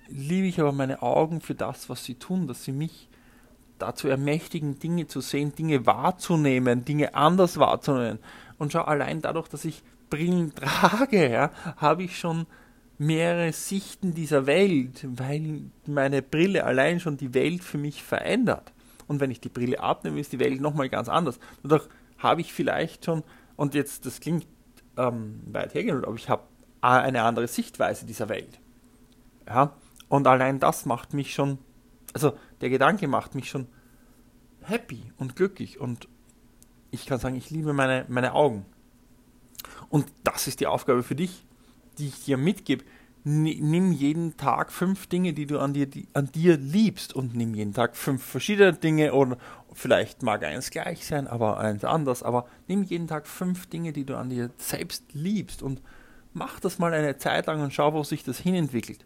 liebe 0.09 0.47
ich 0.47 0.61
aber 0.61 0.73
meine 0.73 1.03
Augen 1.03 1.41
für 1.41 1.55
das, 1.55 1.89
was 1.89 2.05
sie 2.05 2.15
tun, 2.15 2.47
dass 2.47 2.65
sie 2.65 2.73
mich 2.73 3.09
dazu 3.79 4.09
ermächtigen, 4.09 4.79
Dinge 4.79 5.07
zu 5.07 5.21
sehen, 5.21 5.55
Dinge 5.55 5.87
wahrzunehmen, 5.87 6.85
Dinge 6.85 7.15
anders 7.15 7.59
wahrzunehmen. 7.59 8.19
Und 8.59 8.73
schau, 8.73 8.83
allein 8.83 9.21
dadurch, 9.21 9.49
dass 9.49 9.65
ich 9.65 9.83
Brillen 10.09 10.55
trage, 10.55 11.31
ja, 11.31 11.51
habe 11.77 12.05
ich 12.05 12.19
schon 12.19 12.47
mehrere 12.99 13.53
Sichten 13.53 14.15
dieser 14.15 14.47
Welt, 14.47 15.07
weil 15.07 15.63
meine 15.87 16.23
Brille 16.23 16.65
allein 16.65 17.01
schon 17.01 17.17
die 17.17 17.35
Welt 17.35 17.63
für 17.63 17.79
mich 17.79 18.03
verändert. 18.03 18.73
Und 19.07 19.21
wenn 19.21 19.31
ich 19.31 19.41
die 19.41 19.49
Brille 19.49 19.81
abnehme, 19.81 20.21
ist 20.21 20.33
die 20.33 20.41
Welt 20.41 20.61
nochmal 20.61 20.89
ganz 20.89 21.09
anders. 21.09 21.39
Dadurch 21.63 21.89
habe 22.19 22.41
ich 22.41 22.53
vielleicht 22.53 23.05
schon, 23.05 23.23
und 23.57 23.75
jetzt, 23.75 24.07
das 24.07 24.21
klingt 24.21 24.47
ähm, 24.97 25.41
weit 25.47 25.75
hergeholt, 25.75 26.07
aber 26.07 26.17
ich 26.17 26.29
habe 26.29 26.45
eine 26.81 27.23
andere 27.23 27.49
Sichtweise 27.49 28.07
dieser 28.07 28.29
Welt. 28.29 28.61
Ja, 29.47 29.73
und 30.09 30.27
allein 30.27 30.61
das 30.61 30.87
macht 30.87 31.15
mich 31.15 31.35
schon 31.35 31.59
also 32.17 32.33
der 32.61 32.71
Gedanke 32.71 33.09
macht 33.09 33.35
mich 33.35 33.49
schon 33.49 33.67
happy 34.63 35.03
und 35.17 35.37
glücklich 35.37 35.81
und 35.81 36.09
ich 36.91 37.07
kann 37.07 37.19
sagen, 37.19 37.37
ich 37.37 37.51
liebe 37.51 37.73
meine, 37.73 38.07
meine 38.09 38.33
Augen. 38.33 38.65
Und 39.89 40.07
das 40.25 40.47
ist 40.47 40.61
die 40.61 40.67
Aufgabe 40.67 41.03
für 41.03 41.15
dich, 41.15 41.45
die 41.99 42.09
ich 42.09 42.25
dir 42.25 42.37
mitgebe. 42.37 42.85
Nimm 43.25 43.93
jeden 43.93 44.37
Tag 44.37 44.71
fünf 44.71 45.09
Dinge, 45.09 45.33
die 45.33 45.47
du 45.47 45.59
an 45.59 45.75
dir, 45.75 45.87
die, 45.87 46.07
an 46.13 46.31
dir 46.31 46.57
liebst 46.57 47.13
und 47.13 47.35
nimm 47.35 47.55
jeden 47.55 47.75
Tag 47.75 47.97
fünf 47.97 48.25
verschiedene 48.25 48.73
Dinge 48.73 49.13
oder 49.13 49.37
vielleicht 49.73 50.23
mag 50.23 50.45
eins 50.45 50.71
gleich 50.71 51.05
sein, 51.05 51.27
aber 51.27 51.59
eins 51.59 51.85
anders, 51.85 52.23
aber 52.23 52.47
nimm 52.69 52.85
jeden 52.85 53.09
Tag 53.09 53.27
fünf 53.27 53.67
Dinge, 53.67 53.93
die 53.93 54.05
du 54.05 54.17
an 54.17 54.31
dir 54.31 54.51
selbst 54.59 55.05
liebst 55.13 55.63
und 55.63 55.83
mach 56.35 56.61
das 56.61 56.79
mal 56.79 56.95
eine 56.95 57.19
Zeit 57.19 57.47
lang 57.47 57.63
und 57.63 57.75
schau, 57.75 57.95
wo 57.95 58.05
sich 58.05 58.23
das 58.23 58.39
hinentwickelt. 58.39 59.05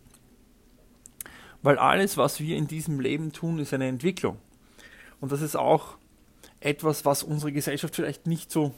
Weil 1.63 1.79
alles, 1.79 2.17
was 2.17 2.41
wir 2.41 2.57
in 2.57 2.67
diesem 2.67 3.01
Leben 3.01 3.33
tun, 3.33 3.59
ist 3.59 3.75
eine 3.75 3.89
Entwicklung. 3.89 4.39
Und 5.21 5.33
das 5.33 5.43
ist 5.43 5.57
auch 5.57 5.99
etwas, 6.61 7.05
was 7.05 7.23
unsere 7.23 7.53
Gesellschaft 7.53 7.95
vielleicht 7.95 8.27
nicht 8.27 8.51
so 8.51 8.75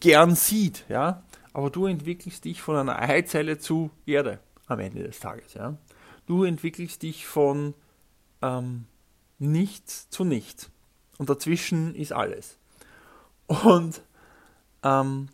gern 0.00 0.34
sieht, 0.34 0.84
ja. 0.88 1.22
Aber 1.52 1.70
du 1.70 1.86
entwickelst 1.86 2.44
dich 2.44 2.62
von 2.62 2.76
einer 2.76 2.98
Eizelle 3.00 3.58
zu 3.58 3.90
Erde. 4.06 4.40
am 4.66 4.80
Ende 4.80 5.02
des 5.02 5.18
Tages. 5.18 5.54
Ja? 5.54 5.76
Du 6.26 6.44
entwickelst 6.44 7.02
dich 7.02 7.26
von 7.26 7.74
ähm, 8.42 8.84
nichts 9.38 10.10
zu 10.10 10.24
nichts. 10.24 10.70
Und 11.16 11.30
dazwischen 11.30 11.94
ist 11.94 12.12
alles. 12.12 12.58
Und 13.46 14.02
ähm, 14.82 15.28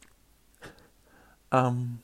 ähm, 1.51 1.99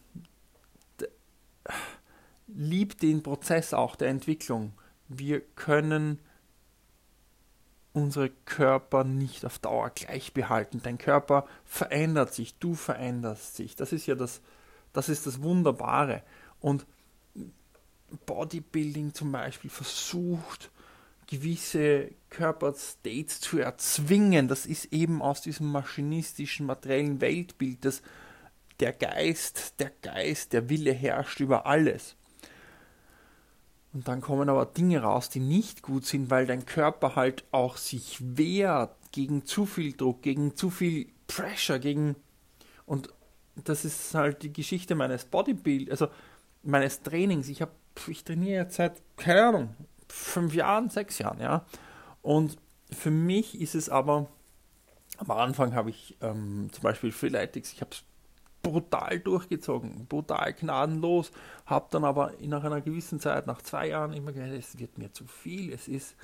lieb 2.55 2.99
den 2.99 3.23
Prozess 3.23 3.75
auch 3.75 3.97
der 3.97 4.09
Entwicklung. 4.09 4.73
Wir 5.09 5.41
können 5.41 6.19
unsere 7.93 8.31
Körper 8.31 9.05
nicht 9.05 9.45
auf 9.45 9.59
Dauer 9.59 9.91
gleich 9.91 10.33
behalten. 10.33 10.81
Dein 10.83 10.99
Körper 10.99 11.47
verändert 11.65 12.33
sich, 12.33 12.57
du 12.59 12.75
veränderst 12.75 13.57
sich. 13.57 13.75
Das 13.75 13.93
ist 13.93 14.07
ja 14.07 14.15
das, 14.15 14.41
das 14.93 15.09
ist 15.09 15.27
das 15.27 15.43
Wunderbare. 15.43 16.23
Und 16.61 16.87
Bodybuilding 18.27 19.15
zum 19.15 19.33
Beispiel 19.33 19.71
versucht, 19.71 20.71
gewisse 21.27 22.11
Körperstates 22.29 23.41
zu 23.41 23.59
erzwingen. 23.59 24.49
Das 24.49 24.67
ist 24.67 24.93
eben 24.93 25.23
aus 25.23 25.41
diesem 25.41 25.71
maschinistischen, 25.71 26.67
materiellen 26.67 27.21
Weltbild, 27.21 27.85
dass 27.85 28.03
der 28.81 28.93
Geist, 28.93 29.79
der 29.79 29.93
Geist, 30.03 30.53
der 30.53 30.69
Wille 30.69 30.93
herrscht 30.93 31.41
über 31.41 31.67
alles. 31.67 32.17
Und 33.93 34.07
dann 34.07 34.21
kommen 34.21 34.49
aber 34.49 34.67
Dinge 34.67 35.03
raus, 35.03 35.29
die 35.29 35.41
nicht 35.41 35.83
gut 35.83 36.07
sind, 36.07 36.31
weil 36.31 36.47
dein 36.47 36.65
Körper 36.65 37.17
halt 37.17 37.45
auch 37.51 37.77
sich 37.77 38.19
wehrt 38.21 38.95
gegen 39.13 39.45
zu 39.45 39.67
viel 39.67 39.93
Druck, 39.93 40.23
gegen 40.23 40.55
zu 40.55 40.71
viel 40.71 41.09
Pressure, 41.27 41.79
gegen. 41.79 42.15
Und 42.87 43.09
das 43.57 43.85
ist 43.85 44.15
halt 44.15 44.43
die 44.43 44.53
Geschichte 44.53 44.95
meines 44.95 45.25
Bodybuild, 45.25 45.91
also 45.91 46.09
meines 46.63 47.03
Trainings. 47.03 47.49
Ich 47.49 47.63
habe, 47.63 47.73
ich 48.07 48.23
trainiere 48.23 48.63
jetzt 48.63 48.77
seit, 48.77 49.03
keine 49.17 49.43
Ahnung, 49.47 49.77
fünf 50.09 50.55
Jahren, 50.55 50.89
sechs 50.89 51.19
Jahren, 51.19 51.41
ja. 51.41 51.65
Und 52.23 52.57
für 52.93 53.11
mich 53.11 53.61
ist 53.61 53.75
es 53.75 53.89
aber, 53.89 54.29
am 55.19 55.31
Anfang 55.33 55.75
habe 55.75 55.91
ich 55.91 56.17
ähm, 56.21 56.69
zum 56.73 56.83
Beispiel 56.83 57.13
Freeletics, 57.13 57.73
ich 57.73 57.81
habe 57.81 57.91
es 57.93 58.05
brutal 58.63 59.19
durchgezogen, 59.21 60.07
brutal 60.07 60.53
gnadenlos, 60.53 61.31
habe 61.67 61.87
dann 61.91 62.05
aber 62.05 62.33
nach 62.41 62.65
einer 62.65 62.81
gewissen 62.81 63.21
Zeit, 63.21 63.47
nach 63.47 63.63
zwei 63.63 63.89
Jahren, 63.89 64.13
immer 64.13 64.33
gedacht, 64.33 64.53
es 64.53 64.79
wird 64.79 64.99
mir 64.99 65.13
zu 65.13 65.27
viel, 65.27 65.73
es 65.73 65.89
ist, 65.89 66.17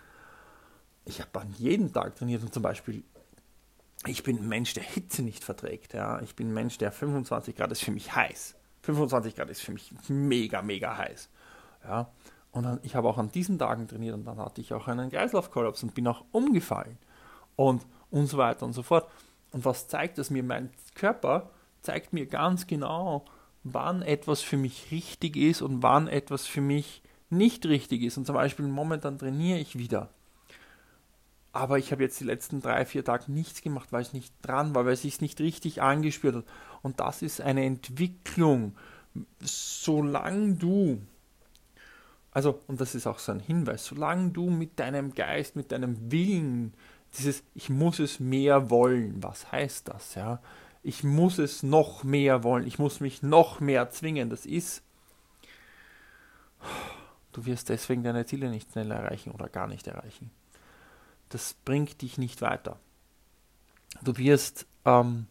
ich 1.05 1.21
habe 1.21 1.31
dann 1.33 1.53
jeden 1.59 1.93
Tag 1.93 2.17
trainiert 2.17 2.43
und 2.43 2.53
zum 2.53 2.63
Beispiel, 2.63 3.05
ich 4.07 4.23
bin 4.23 4.39
ein 4.39 4.49
Mensch, 4.49 4.75
der 4.75 4.83
Hitze 4.83 5.23
nicht 5.23 5.45
verträgt, 5.45 5.95
ja, 5.95 6.21
ich 6.21 6.37
bin 6.37 6.51
ein 6.51 6.55
Mensch, 6.55 6.79
der 6.79 6.93
25 6.93 7.57
Grad 7.57 7.73
ist 7.73 7.83
für 7.83 7.93
mich 7.93 8.15
heiß, 8.15 8.57
25 8.83 9.35
Grad 9.35 9.51
ist 9.51 9.63
für 9.63 9.73
mich 9.73 9.93
mega, 10.09 10.63
mega 10.63 10.97
heiß, 10.97 11.31
ja, 11.85 12.11
und 12.57 12.63
dann, 12.63 12.81
ich 12.83 12.97
habe 12.97 13.07
auch 13.07 13.19
an 13.19 13.31
diesen 13.31 13.59
Tagen 13.59 13.87
trainiert 13.87 14.15
und 14.15 14.25
dann 14.25 14.39
hatte 14.39 14.63
ich 14.63 14.73
auch 14.73 14.89
einen 14.89 15.11
Kreislaufkollaps 15.11 15.83
und 15.83 15.95
bin 15.95 16.07
auch 16.09 16.25
umgefallen 16.33 16.97
und, 17.55 17.85
und 18.11 18.29
so 18.29 18.39
weiter 18.39 18.65
und 18.65 18.73
so 18.73 18.83
fort. 18.83 19.07
Und 19.53 19.67
was 19.67 19.89
zeigt 19.89 20.17
das 20.17 20.31
mir? 20.31 20.43
Mein 20.43 20.71
Körper 20.95 21.51
zeigt 21.87 22.13
mir 22.13 22.27
ganz 22.27 22.67
genau, 22.67 23.25
wann 23.63 24.03
etwas 24.03 24.43
für 24.43 24.57
mich 24.57 24.91
richtig 24.91 25.37
ist 25.37 25.63
und 25.63 25.83
wann 25.83 26.09
etwas 26.09 26.47
für 26.47 26.61
mich 26.61 27.03
nicht 27.31 27.67
richtig 27.67 28.03
ist. 28.03 28.17
Und 28.17 28.27
zum 28.27 28.35
Beispiel 28.35 28.67
momentan 28.67 29.19
trainiere 29.19 29.59
ich 29.59 29.79
wieder. 29.79 30.11
Aber 31.53 31.79
ich 31.79 31.91
habe 31.91 32.03
jetzt 32.03 32.21
die 32.21 32.25
letzten 32.25 32.61
drei, 32.61 32.85
vier 32.85 33.05
Tage 33.05 33.33
nichts 33.33 33.63
gemacht, 33.63 33.93
weil 33.93 34.03
es 34.03 34.13
nicht 34.13 34.35
dran 34.43 34.75
war, 34.75 34.85
weil 34.85 34.93
es 34.93 35.03
sich 35.03 35.21
nicht 35.21 35.41
richtig 35.41 35.81
angespürt 35.81 36.37
hat. 36.37 36.45
Und 36.83 37.01
das 37.01 37.23
ist 37.23 37.41
eine 37.41 37.65
Entwicklung. 37.65 38.77
Solange 39.41 40.55
du, 40.55 41.01
also, 42.33 42.61
und 42.67 42.81
das 42.81 42.95
ist 42.95 43.07
auch 43.07 43.19
so 43.19 43.33
ein 43.33 43.41
Hinweis, 43.41 43.87
solange 43.87 44.31
du 44.31 44.51
mit 44.51 44.79
deinem 44.79 45.15
Geist, 45.15 45.57
mit 45.57 45.73
deinem 45.73 46.13
Willen, 46.13 46.75
dieses 47.17 47.43
Ich 47.55 47.71
muss 47.71 48.01
es 48.01 48.21
mehr 48.21 48.69
wollen, 48.69 49.23
was 49.23 49.51
heißt 49.51 49.89
das, 49.89 50.15
ja? 50.17 50.41
Ich 50.87 51.03
muss 51.03 51.39
es 51.39 51.65
noch 51.65 52.05
mehr 52.05 52.45
wollen, 52.45 52.65
ich 52.65 52.79
muss 52.79 53.01
mich 53.01 53.21
noch 53.21 53.59
mehr 53.59 53.91
zwingen. 53.91 54.31
Das 54.31 54.47
ist, 54.47 54.85
du 57.33 57.45
wirst 57.45 57.71
deswegen 57.71 58.05
deine 58.05 58.25
Ziele 58.25 58.51
nicht 58.51 58.71
schnell 58.71 58.93
erreichen 58.93 59.33
oder 59.33 59.49
gar 59.49 59.67
nicht 59.67 59.89
erreichen. 59.89 60.31
Das 61.29 61.55
bringt 61.65 62.03
dich 62.03 62.19
nicht 62.19 62.41
weiter. 62.41 62.79
Du 64.05 64.17
wirst 64.17 64.65
ähm, 64.85 65.27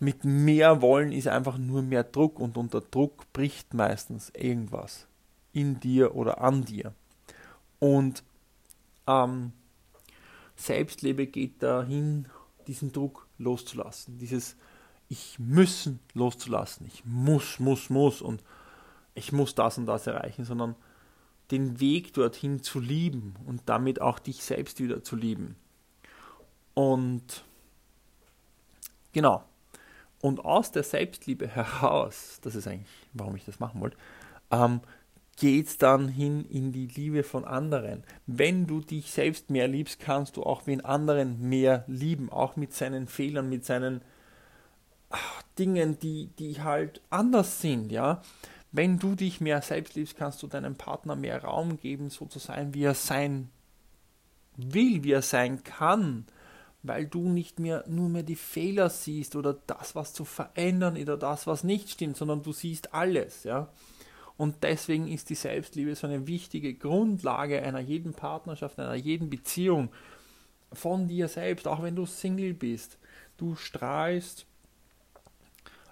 mit 0.00 0.26
mehr 0.26 0.82
wollen 0.82 1.12
ist 1.12 1.28
einfach 1.28 1.56
nur 1.56 1.80
mehr 1.80 2.04
Druck 2.04 2.38
und 2.38 2.58
unter 2.58 2.82
Druck 2.82 3.32
bricht 3.32 3.72
meistens 3.72 4.28
irgendwas 4.34 5.06
in 5.54 5.80
dir 5.80 6.14
oder 6.14 6.42
an 6.42 6.62
dir. 6.62 6.92
Und 7.78 8.22
ähm, 9.06 9.52
Selbstliebe 10.56 11.26
geht 11.26 11.62
dahin, 11.62 12.28
diesen 12.66 12.92
Druck 12.92 13.25
loszulassen. 13.38 14.18
Dieses 14.18 14.56
Ich 15.08 15.38
müssen 15.38 16.00
loszulassen. 16.14 16.86
Ich 16.86 17.04
muss, 17.04 17.58
muss, 17.58 17.90
muss 17.90 18.22
und 18.22 18.42
ich 19.14 19.32
muss 19.32 19.54
das 19.54 19.78
und 19.78 19.86
das 19.86 20.06
erreichen, 20.06 20.44
sondern 20.44 20.74
den 21.50 21.80
Weg 21.80 22.12
dorthin 22.12 22.62
zu 22.62 22.80
lieben 22.80 23.34
und 23.46 23.62
damit 23.66 24.00
auch 24.00 24.18
dich 24.18 24.42
selbst 24.42 24.80
wieder 24.80 25.02
zu 25.02 25.16
lieben. 25.16 25.56
Und 26.74 27.44
genau. 29.12 29.44
Und 30.20 30.44
aus 30.44 30.72
der 30.72 30.82
Selbstliebe 30.82 31.46
heraus, 31.46 32.38
das 32.42 32.54
ist 32.54 32.66
eigentlich, 32.66 32.90
warum 33.12 33.36
ich 33.36 33.44
das 33.44 33.60
machen 33.60 33.80
wollte, 33.80 33.96
ähm, 34.50 34.80
geht 35.36 35.66
es 35.66 35.78
dann 35.78 36.08
hin 36.08 36.46
in 36.48 36.72
die 36.72 36.86
Liebe 36.86 37.22
von 37.22 37.44
anderen. 37.44 38.04
Wenn 38.26 38.66
du 38.66 38.80
dich 38.80 39.10
selbst 39.10 39.50
mehr 39.50 39.68
liebst, 39.68 40.00
kannst 40.00 40.36
du 40.36 40.42
auch 40.42 40.62
den 40.62 40.84
anderen 40.84 41.40
mehr 41.40 41.84
lieben, 41.86 42.30
auch 42.30 42.56
mit 42.56 42.72
seinen 42.72 43.06
Fehlern, 43.06 43.48
mit 43.48 43.64
seinen 43.64 44.00
ach, 45.10 45.42
Dingen, 45.58 45.98
die, 45.98 46.30
die 46.38 46.60
halt 46.62 47.02
anders 47.10 47.60
sind, 47.60 47.92
ja. 47.92 48.22
Wenn 48.72 48.98
du 48.98 49.14
dich 49.14 49.40
mehr 49.40 49.62
selbst 49.62 49.94
liebst, 49.94 50.16
kannst 50.16 50.42
du 50.42 50.48
deinem 50.48 50.74
Partner 50.74 51.16
mehr 51.16 51.44
Raum 51.44 51.78
geben, 51.78 52.10
so 52.10 52.26
zu 52.26 52.38
sein, 52.38 52.74
wie 52.74 52.84
er 52.84 52.94
sein 52.94 53.50
will, 54.56 55.04
wie 55.04 55.12
er 55.12 55.22
sein 55.22 55.64
kann, 55.64 56.26
weil 56.82 57.06
du 57.06 57.28
nicht 57.28 57.58
mehr 57.58 57.84
nur 57.86 58.08
mehr 58.08 58.22
die 58.22 58.36
Fehler 58.36 58.90
siehst 58.90 59.36
oder 59.36 59.54
das, 59.66 59.94
was 59.94 60.12
zu 60.12 60.24
verändern 60.24 60.96
oder 60.96 61.16
das, 61.16 61.46
was 61.46 61.64
nicht 61.64 61.90
stimmt, 61.90 62.16
sondern 62.16 62.42
du 62.42 62.52
siehst 62.52 62.94
alles, 62.94 63.44
ja. 63.44 63.68
Und 64.36 64.62
deswegen 64.62 65.08
ist 65.08 65.30
die 65.30 65.34
Selbstliebe 65.34 65.94
so 65.94 66.06
eine 66.06 66.26
wichtige 66.26 66.74
Grundlage 66.74 67.62
einer 67.62 67.80
jeden 67.80 68.12
Partnerschaft, 68.12 68.78
einer 68.78 68.94
jeden 68.94 69.30
Beziehung 69.30 69.90
von 70.72 71.08
dir 71.08 71.28
selbst, 71.28 71.66
auch 71.66 71.82
wenn 71.82 71.96
du 71.96 72.04
Single 72.04 72.52
bist. 72.52 72.98
Du 73.38 73.54
strahlst 73.54 74.46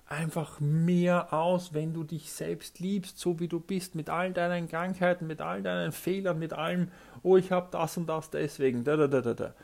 einfach 0.07 0.61
mehr 0.61 1.33
aus, 1.33 1.73
wenn 1.73 1.95
du 1.95 2.05
dich 2.05 2.31
selbst 2.31 2.81
liebst, 2.81 3.19
so 3.19 3.41
wie 3.41 3.49
du 3.49 3.61
bist, 3.61 3.95
mit 3.95 4.11
all 4.11 4.33
deinen 4.33 4.69
Krankheiten, 4.69 5.27
mit 5.27 5.41
all 5.41 5.63
deinen 5.63 5.93
Fehlern, 5.93 6.39
mit 6.39 6.53
allem, 6.53 6.91
oh, 7.23 7.39
ich 7.39 7.51
habe 7.51 7.69
das 7.71 7.97
und 7.97 8.07
das 8.07 8.29
deswegen, 8.29 8.85
da, 8.85 8.97
da, 8.97 9.07
da, 9.07 9.23
da, 9.23 9.33
da. 9.33 9.55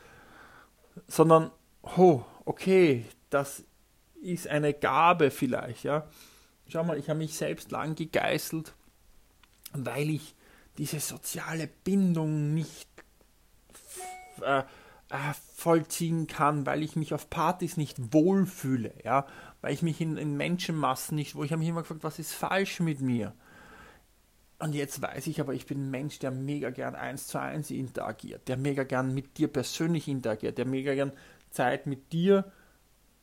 Sondern, 1.07 1.51
oh, 1.97 2.23
okay, 2.45 3.05
das 3.29 3.63
ist 4.23 4.47
eine 4.47 4.73
Gabe 4.73 5.29
vielleicht, 5.29 5.83
ja 5.83 6.07
schau 6.71 6.83
mal, 6.83 6.97
ich 6.97 7.09
habe 7.09 7.19
mich 7.19 7.35
selbst 7.35 7.71
lang 7.71 7.95
gegeißelt, 7.95 8.73
weil 9.73 10.09
ich 10.09 10.35
diese 10.77 10.99
soziale 10.99 11.67
Bindung 11.67 12.53
nicht 12.53 12.87
äh, 14.41 14.59
äh, 14.59 14.63
vollziehen 15.55 16.27
kann, 16.27 16.65
weil 16.65 16.83
ich 16.83 16.95
mich 16.95 17.13
auf 17.13 17.29
Partys 17.29 17.77
nicht 17.77 18.13
wohlfühle, 18.13 18.93
ja, 19.03 19.27
weil 19.61 19.73
ich 19.73 19.81
mich 19.81 20.01
in, 20.01 20.17
in 20.17 20.37
Menschenmassen 20.37 21.15
nicht, 21.15 21.35
wo 21.35 21.43
ich 21.43 21.51
habe 21.51 21.59
mich 21.59 21.69
immer 21.69 21.81
gefragt, 21.81 22.03
was 22.03 22.19
ist 22.19 22.33
falsch 22.33 22.79
mit 22.79 23.01
mir? 23.01 23.33
Und 24.59 24.75
jetzt 24.75 25.01
weiß 25.01 25.27
ich 25.27 25.41
aber, 25.41 25.53
ich 25.53 25.65
bin 25.65 25.87
ein 25.87 25.91
Mensch, 25.91 26.19
der 26.19 26.31
mega 26.31 26.69
gern 26.69 26.95
eins 26.95 27.27
zu 27.27 27.39
eins 27.39 27.71
interagiert, 27.71 28.47
der 28.47 28.57
mega 28.57 28.83
gern 28.83 29.13
mit 29.13 29.37
dir 29.37 29.47
persönlich 29.47 30.07
interagiert, 30.07 30.57
der 30.57 30.65
mega 30.65 30.93
gern 30.93 31.11
Zeit 31.49 31.87
mit 31.87 32.13
dir 32.13 32.51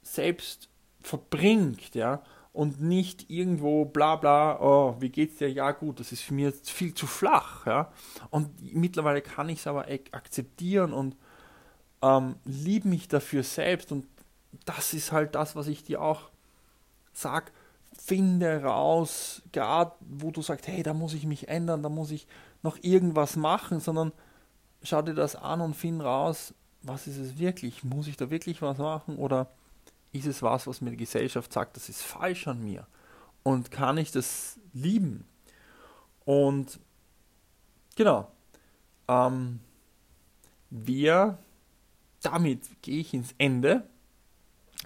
selbst 0.03 0.69
verbringt, 1.01 1.95
ja 1.95 2.23
und 2.59 2.81
nicht 2.81 3.31
irgendwo 3.31 3.85
bla 3.85 4.16
bla, 4.16 4.61
oh, 4.61 4.97
wie 4.99 5.11
geht's 5.11 5.37
dir? 5.37 5.49
Ja 5.49 5.71
gut, 5.71 6.01
das 6.01 6.11
ist 6.11 6.23
für 6.23 6.35
mich 6.35 6.53
viel 6.64 6.92
zu 6.92 7.07
flach, 7.07 7.64
ja. 7.66 7.92
Und 8.31 8.75
mittlerweile 8.75 9.23
kann 9.23 9.49
ich 9.49 9.61
es 9.61 9.68
aber 9.68 9.87
akzeptieren 10.11 10.92
und 10.92 11.14
ähm, 12.03 12.35
liebe 12.44 12.88
mich 12.88 13.07
dafür 13.07 13.44
selbst 13.44 13.92
und 13.92 14.07
das 14.64 14.92
ist 14.92 15.12
halt 15.12 15.37
das, 15.37 15.55
was 15.55 15.68
ich 15.68 15.85
dir 15.85 16.03
auch 16.03 16.31
sag, 17.12 17.53
finde 17.97 18.64
raus, 18.64 19.40
gerade 19.53 19.92
wo 20.01 20.33
du 20.33 20.42
sagst, 20.42 20.66
hey, 20.66 20.83
da 20.83 20.94
muss 20.94 21.14
ich 21.14 21.27
mich 21.27 21.47
ändern, 21.47 21.85
da 21.85 21.88
muss 21.88 22.11
ich 22.11 22.27
noch 22.64 22.77
irgendwas 22.83 23.37
machen, 23.37 23.79
sondern 23.79 24.11
schau 24.83 25.03
dir 25.03 25.14
das 25.14 25.37
an 25.37 25.61
und 25.61 25.75
find 25.75 26.03
raus, 26.03 26.55
was 26.83 27.07
ist 27.07 27.18
es 27.18 27.38
wirklich? 27.38 27.85
Muss 27.85 28.09
ich 28.09 28.16
da 28.16 28.31
wirklich 28.31 28.62
was 28.62 28.79
machen 28.79 29.16
oder 29.16 29.47
ist 30.12 30.27
es 30.27 30.42
was, 30.42 30.66
was 30.66 30.81
mir 30.81 30.90
die 30.90 30.97
Gesellschaft 30.97 31.53
sagt, 31.53 31.77
das 31.77 31.88
ist 31.88 32.03
falsch 32.03 32.49
an 32.49 32.62
mir? 32.62 32.87
Und 33.42 33.71
kann 33.71 33.99
ich 33.99 34.11
das 34.11 34.59
lieben? 34.73 35.27
Und 36.25 36.81
genau, 37.97 38.31
ähm, 39.09 39.61
wir, 40.71 41.38
damit 42.23 42.83
gehe 42.83 43.01
ich 43.01 43.14
ins 43.14 43.35
Ende 43.38 43.88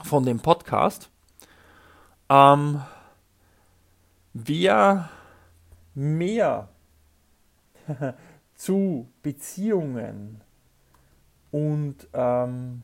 von 0.05 0.25
dem 0.25 0.41
Podcast. 0.41 1.11
Ähm, 2.29 2.83
wer 4.33 5.11
mehr 5.95 6.69
zu 8.55 9.09
Beziehungen 9.23 10.41
und 11.51 12.09
ähm, 12.13 12.83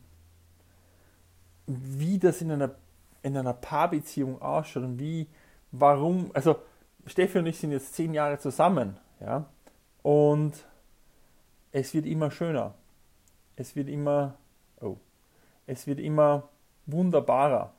wie 1.68 2.18
das 2.18 2.40
in 2.40 2.50
einer, 2.50 2.74
in 3.22 3.36
einer 3.36 3.52
Paarbeziehung 3.52 4.40
ausschaut 4.40 4.82
und 4.82 4.98
wie, 4.98 5.28
warum, 5.70 6.30
also 6.34 6.56
Steffi 7.06 7.38
und 7.38 7.46
ich 7.46 7.58
sind 7.58 7.72
jetzt 7.72 7.94
zehn 7.94 8.14
Jahre 8.14 8.38
zusammen, 8.38 8.98
ja, 9.20 9.46
und 10.02 10.52
es 11.72 11.94
wird 11.94 12.06
immer 12.06 12.30
schöner. 12.30 12.74
Es 13.56 13.76
wird 13.76 13.88
immer, 13.88 14.34
oh, 14.80 14.96
es 15.66 15.86
wird 15.86 16.00
immer 16.00 16.48
wunderbarer. 16.86 17.72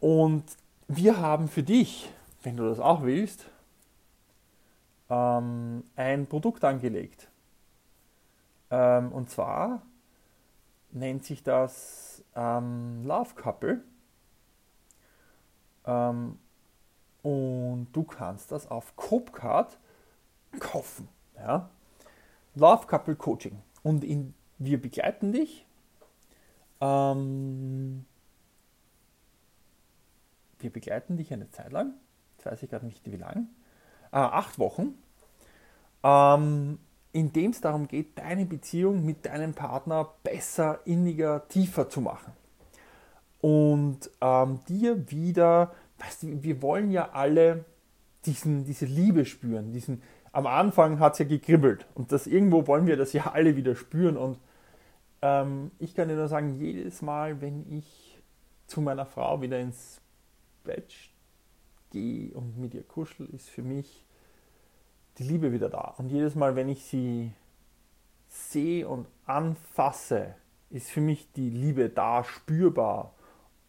Und 0.00 0.44
wir 0.88 1.18
haben 1.18 1.48
für 1.48 1.62
dich, 1.62 2.10
wenn 2.42 2.56
du 2.56 2.68
das 2.68 2.80
auch 2.80 3.02
willst, 3.02 3.48
ähm, 5.10 5.84
ein 5.96 6.26
Produkt 6.26 6.64
angelegt. 6.64 7.28
Ähm, 8.70 9.12
und 9.12 9.30
zwar 9.30 9.82
nennt 10.90 11.24
sich 11.24 11.42
das 11.42 12.24
ähm, 12.34 13.02
Love 13.04 13.34
Couple. 13.34 13.82
Ähm, 15.84 16.38
und 17.22 17.88
du 17.92 18.04
kannst 18.04 18.52
das 18.52 18.70
auf 18.70 18.96
Copecard 18.96 19.78
kaufen. 20.60 21.08
Ja? 21.36 21.70
Love 22.54 22.86
Couple 22.86 23.16
Coaching. 23.16 23.60
Und 23.82 24.04
in, 24.04 24.34
wir 24.58 24.80
begleiten 24.80 25.32
dich. 25.32 25.66
Ähm, 26.80 28.04
wir 30.58 30.72
begleiten 30.72 31.16
dich 31.16 31.32
eine 31.32 31.50
Zeit 31.50 31.72
lang. 31.72 31.94
Jetzt 32.36 32.46
weiß 32.46 32.62
ich 32.62 32.70
gerade 32.70 32.86
nicht 32.86 33.10
wie 33.10 33.16
lang. 33.16 33.48
Äh, 34.12 34.16
acht 34.16 34.58
Wochen. 34.58 34.94
Ähm, 36.02 36.78
in 37.12 37.32
dem 37.32 37.50
es 37.50 37.60
darum 37.60 37.88
geht, 37.88 38.18
deine 38.18 38.46
Beziehung 38.46 39.04
mit 39.04 39.26
deinem 39.26 39.54
Partner 39.54 40.08
besser, 40.22 40.80
inniger, 40.84 41.48
tiefer 41.48 41.88
zu 41.88 42.00
machen. 42.00 42.32
Und 43.40 44.10
ähm, 44.20 44.60
dir 44.68 45.10
wieder, 45.10 45.72
weißt 45.98 46.24
du, 46.24 46.42
wir 46.42 46.60
wollen 46.60 46.90
ja 46.90 47.10
alle 47.12 47.64
diesen, 48.26 48.64
diese 48.64 48.86
Liebe 48.86 49.24
spüren, 49.24 49.72
diesen, 49.72 50.02
am 50.32 50.46
Anfang 50.46 50.98
hat 50.98 51.14
es 51.14 51.20
ja 51.20 51.24
gekribbelt 51.24 51.86
und 51.94 52.12
das 52.12 52.26
irgendwo 52.26 52.66
wollen 52.66 52.86
wir 52.86 52.96
das 52.96 53.12
ja 53.12 53.30
alle 53.32 53.56
wieder 53.56 53.74
spüren 53.74 54.16
und 54.16 54.38
ähm, 55.22 55.70
ich 55.78 55.94
kann 55.94 56.08
dir 56.08 56.16
nur 56.16 56.28
sagen, 56.28 56.60
jedes 56.60 57.00
Mal, 57.00 57.40
wenn 57.40 57.64
ich 57.72 58.18
zu 58.66 58.80
meiner 58.80 59.06
Frau 59.06 59.40
wieder 59.40 59.58
ins 59.58 60.00
Bett 60.64 60.92
gehe 61.90 62.30
und 62.32 62.58
mit 62.58 62.74
ihr 62.74 62.82
kuschel, 62.82 63.28
ist 63.32 63.48
für 63.48 63.62
mich 63.62 64.04
die 65.18 65.24
Liebe 65.24 65.52
wieder 65.52 65.68
da. 65.68 65.94
Und 65.98 66.08
jedes 66.08 66.34
Mal, 66.34 66.56
wenn 66.56 66.68
ich 66.68 66.84
sie 66.84 67.32
sehe 68.28 68.88
und 68.88 69.06
anfasse, 69.26 70.34
ist 70.70 70.90
für 70.90 71.00
mich 71.00 71.32
die 71.32 71.50
Liebe 71.50 71.88
da, 71.88 72.24
spürbar 72.24 73.14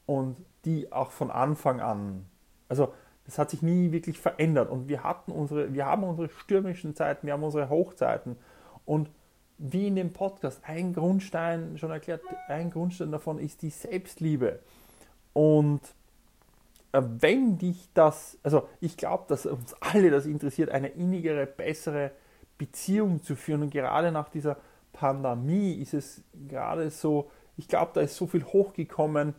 und 0.06 0.38
die 0.66 0.92
auch 0.92 1.12
von 1.12 1.32
Anfang 1.32 1.80
an. 1.80 2.26
Also 2.68 2.94
das 3.26 3.38
hat 3.38 3.52
sich 3.52 3.62
nie 3.62 3.92
wirklich 3.92 4.20
verändert 4.20 4.70
und 4.70 4.88
wir 4.88 5.04
hatten 5.04 5.32
unsere, 5.32 5.74
wir 5.74 5.86
haben 5.86 6.04
unsere 6.04 6.30
stürmischen 6.30 6.96
Zeiten, 6.96 7.28
wir 7.28 7.34
haben 7.34 7.44
unsere 7.44 7.70
Hochzeiten 7.70 8.36
und 8.86 9.10
wie 9.60 9.88
in 9.88 9.96
dem 9.96 10.14
Podcast, 10.14 10.62
ein 10.66 10.94
Grundstein 10.94 11.78
schon 11.78 11.92
erklärt, 11.92 12.22
ein 12.48 12.72
Grundstein 12.72 13.12
davon 13.12 13.38
ist 13.38 13.62
die 13.62 13.70
Selbstliebe 13.70 14.60
und 15.34 15.82
wenn 16.92 17.58
dich 17.58 17.90
das, 17.94 18.38
also 18.44 18.68
ich 18.80 18.98
glaube, 18.98 19.26
dass 19.28 19.46
uns 19.46 19.74
alle 19.80 20.10
das 20.10 20.26
interessiert, 20.26 20.70
eine 20.70 20.90
innigere, 20.90 21.46
bessere 21.46 22.12
Beziehung 22.58 23.24
zu 23.24 23.36
führen. 23.36 23.64
Und 23.64 23.70
gerade 23.72 24.12
nach 24.12 24.30
dieser 24.30 24.58
Pandemie 24.94 25.74
ist 25.74 25.94
es 25.94 26.22
gerade 26.48 26.90
so, 26.90 27.30
ich 27.58 27.68
glaube, 27.68 27.92
da 27.94 28.02
ist 28.02 28.16
so 28.16 28.28
viel 28.28 28.44
hochgekommen 28.44 29.36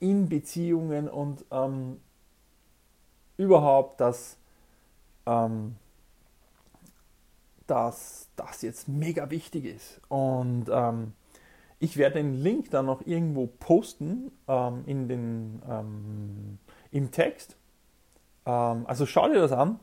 in 0.00 0.28
Beziehungen 0.28 1.08
und 1.08 1.44
ähm, 1.50 2.00
überhaupt, 3.36 4.00
dass, 4.00 4.36
ähm, 5.26 5.76
dass 7.66 8.28
das 8.36 8.62
jetzt 8.62 8.88
mega 8.88 9.30
wichtig 9.30 9.64
ist. 9.64 10.00
Und 10.08 10.66
ähm, 10.70 11.12
ich 11.80 11.96
werde 11.96 12.16
den 12.16 12.34
Link 12.34 12.70
dann 12.70 12.86
noch 12.86 13.06
irgendwo 13.06 13.46
posten 13.46 14.32
ähm, 14.48 14.82
in 14.86 15.08
den, 15.08 15.62
ähm, 15.68 16.58
im 16.90 17.10
Text. 17.10 17.56
Ähm, 18.46 18.84
also 18.86 19.06
schau 19.06 19.28
dir 19.28 19.40
das 19.40 19.52
an. 19.52 19.78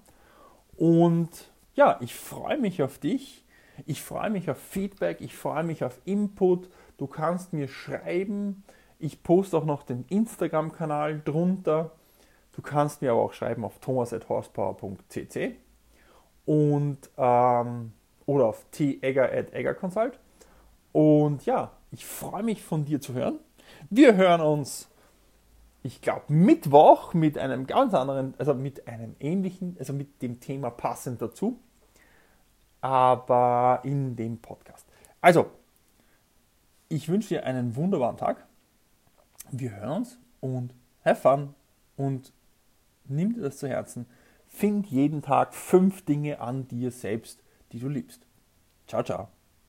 Und 0.75 1.51
ja, 1.73 1.97
ich 2.01 2.15
freue 2.15 2.58
mich 2.58 2.84
auf 2.84 2.97
dich. 2.97 3.45
Ich 3.86 4.01
freue 4.01 4.29
mich 4.29 4.49
auf 4.49 4.58
Feedback. 4.58 5.21
Ich 5.21 5.36
freue 5.36 5.63
mich 5.63 5.84
auf 5.84 5.99
Input. 6.05 6.69
Du 6.97 7.08
kannst 7.08 7.53
mir 7.53 7.67
schreiben. 7.67 8.63
Ich 8.99 9.23
poste 9.23 9.58
auch 9.58 9.65
noch 9.65 9.84
den 9.84 10.05
Instagram-Kanal 10.10 11.21
drunter. 11.23 11.91
Du 12.53 12.62
kannst 12.62 13.01
mir 13.01 13.12
aber 13.12 13.21
auch 13.21 13.34
schreiben 13.34 13.65
auf 13.65 13.79
thomas.horsepower.cc 13.79 15.55
und 16.45 16.97
ähm, 17.17 17.91
oder 18.25 18.45
auf 18.45 18.65
tegger.eggerconsult. 18.71 20.19
Und 20.93 21.45
ja, 21.45 21.71
ich 21.95 22.05
freue 22.05 22.43
mich 22.43 22.62
von 22.62 22.84
dir 22.84 22.99
zu 22.99 23.13
hören. 23.13 23.39
Wir 23.89 24.15
hören 24.15 24.41
uns, 24.41 24.89
ich 25.81 26.01
glaube, 26.01 26.25
Mittwoch 26.27 27.13
mit 27.13 27.38
einem 27.38 27.67
ganz 27.67 27.93
anderen, 27.93 28.34
also 28.38 28.53
mit 28.53 28.86
einem 28.86 29.15
ähnlichen, 29.21 29.77
also 29.79 29.93
mit 29.93 30.21
dem 30.21 30.41
Thema 30.41 30.71
passend 30.71 31.21
dazu, 31.21 31.58
aber 32.81 33.79
in 33.84 34.17
dem 34.17 34.39
Podcast. 34.39 34.86
Also, 35.21 35.49
ich 36.89 37.08
wünsche 37.08 37.29
dir 37.29 37.45
einen 37.45 37.77
wunderbaren 37.77 38.17
Tag. 38.17 38.45
Wir 39.51 39.71
hören 39.77 39.97
uns 39.97 40.19
und 40.41 40.73
have 41.05 41.21
fun 41.21 41.55
und 41.95 42.34
nimm 43.05 43.36
dir 43.36 43.41
das 43.41 43.58
zu 43.58 43.69
Herzen. 43.69 44.05
Find 44.49 44.88
jeden 44.88 45.21
Tag 45.21 45.53
fünf 45.53 46.03
Dinge 46.03 46.41
an 46.41 46.67
dir 46.67 46.91
selbst, 46.91 47.41
die 47.71 47.79
du 47.79 47.88
liebst. 47.88 48.25
Ciao, 48.86 49.01
ciao. 49.01 49.35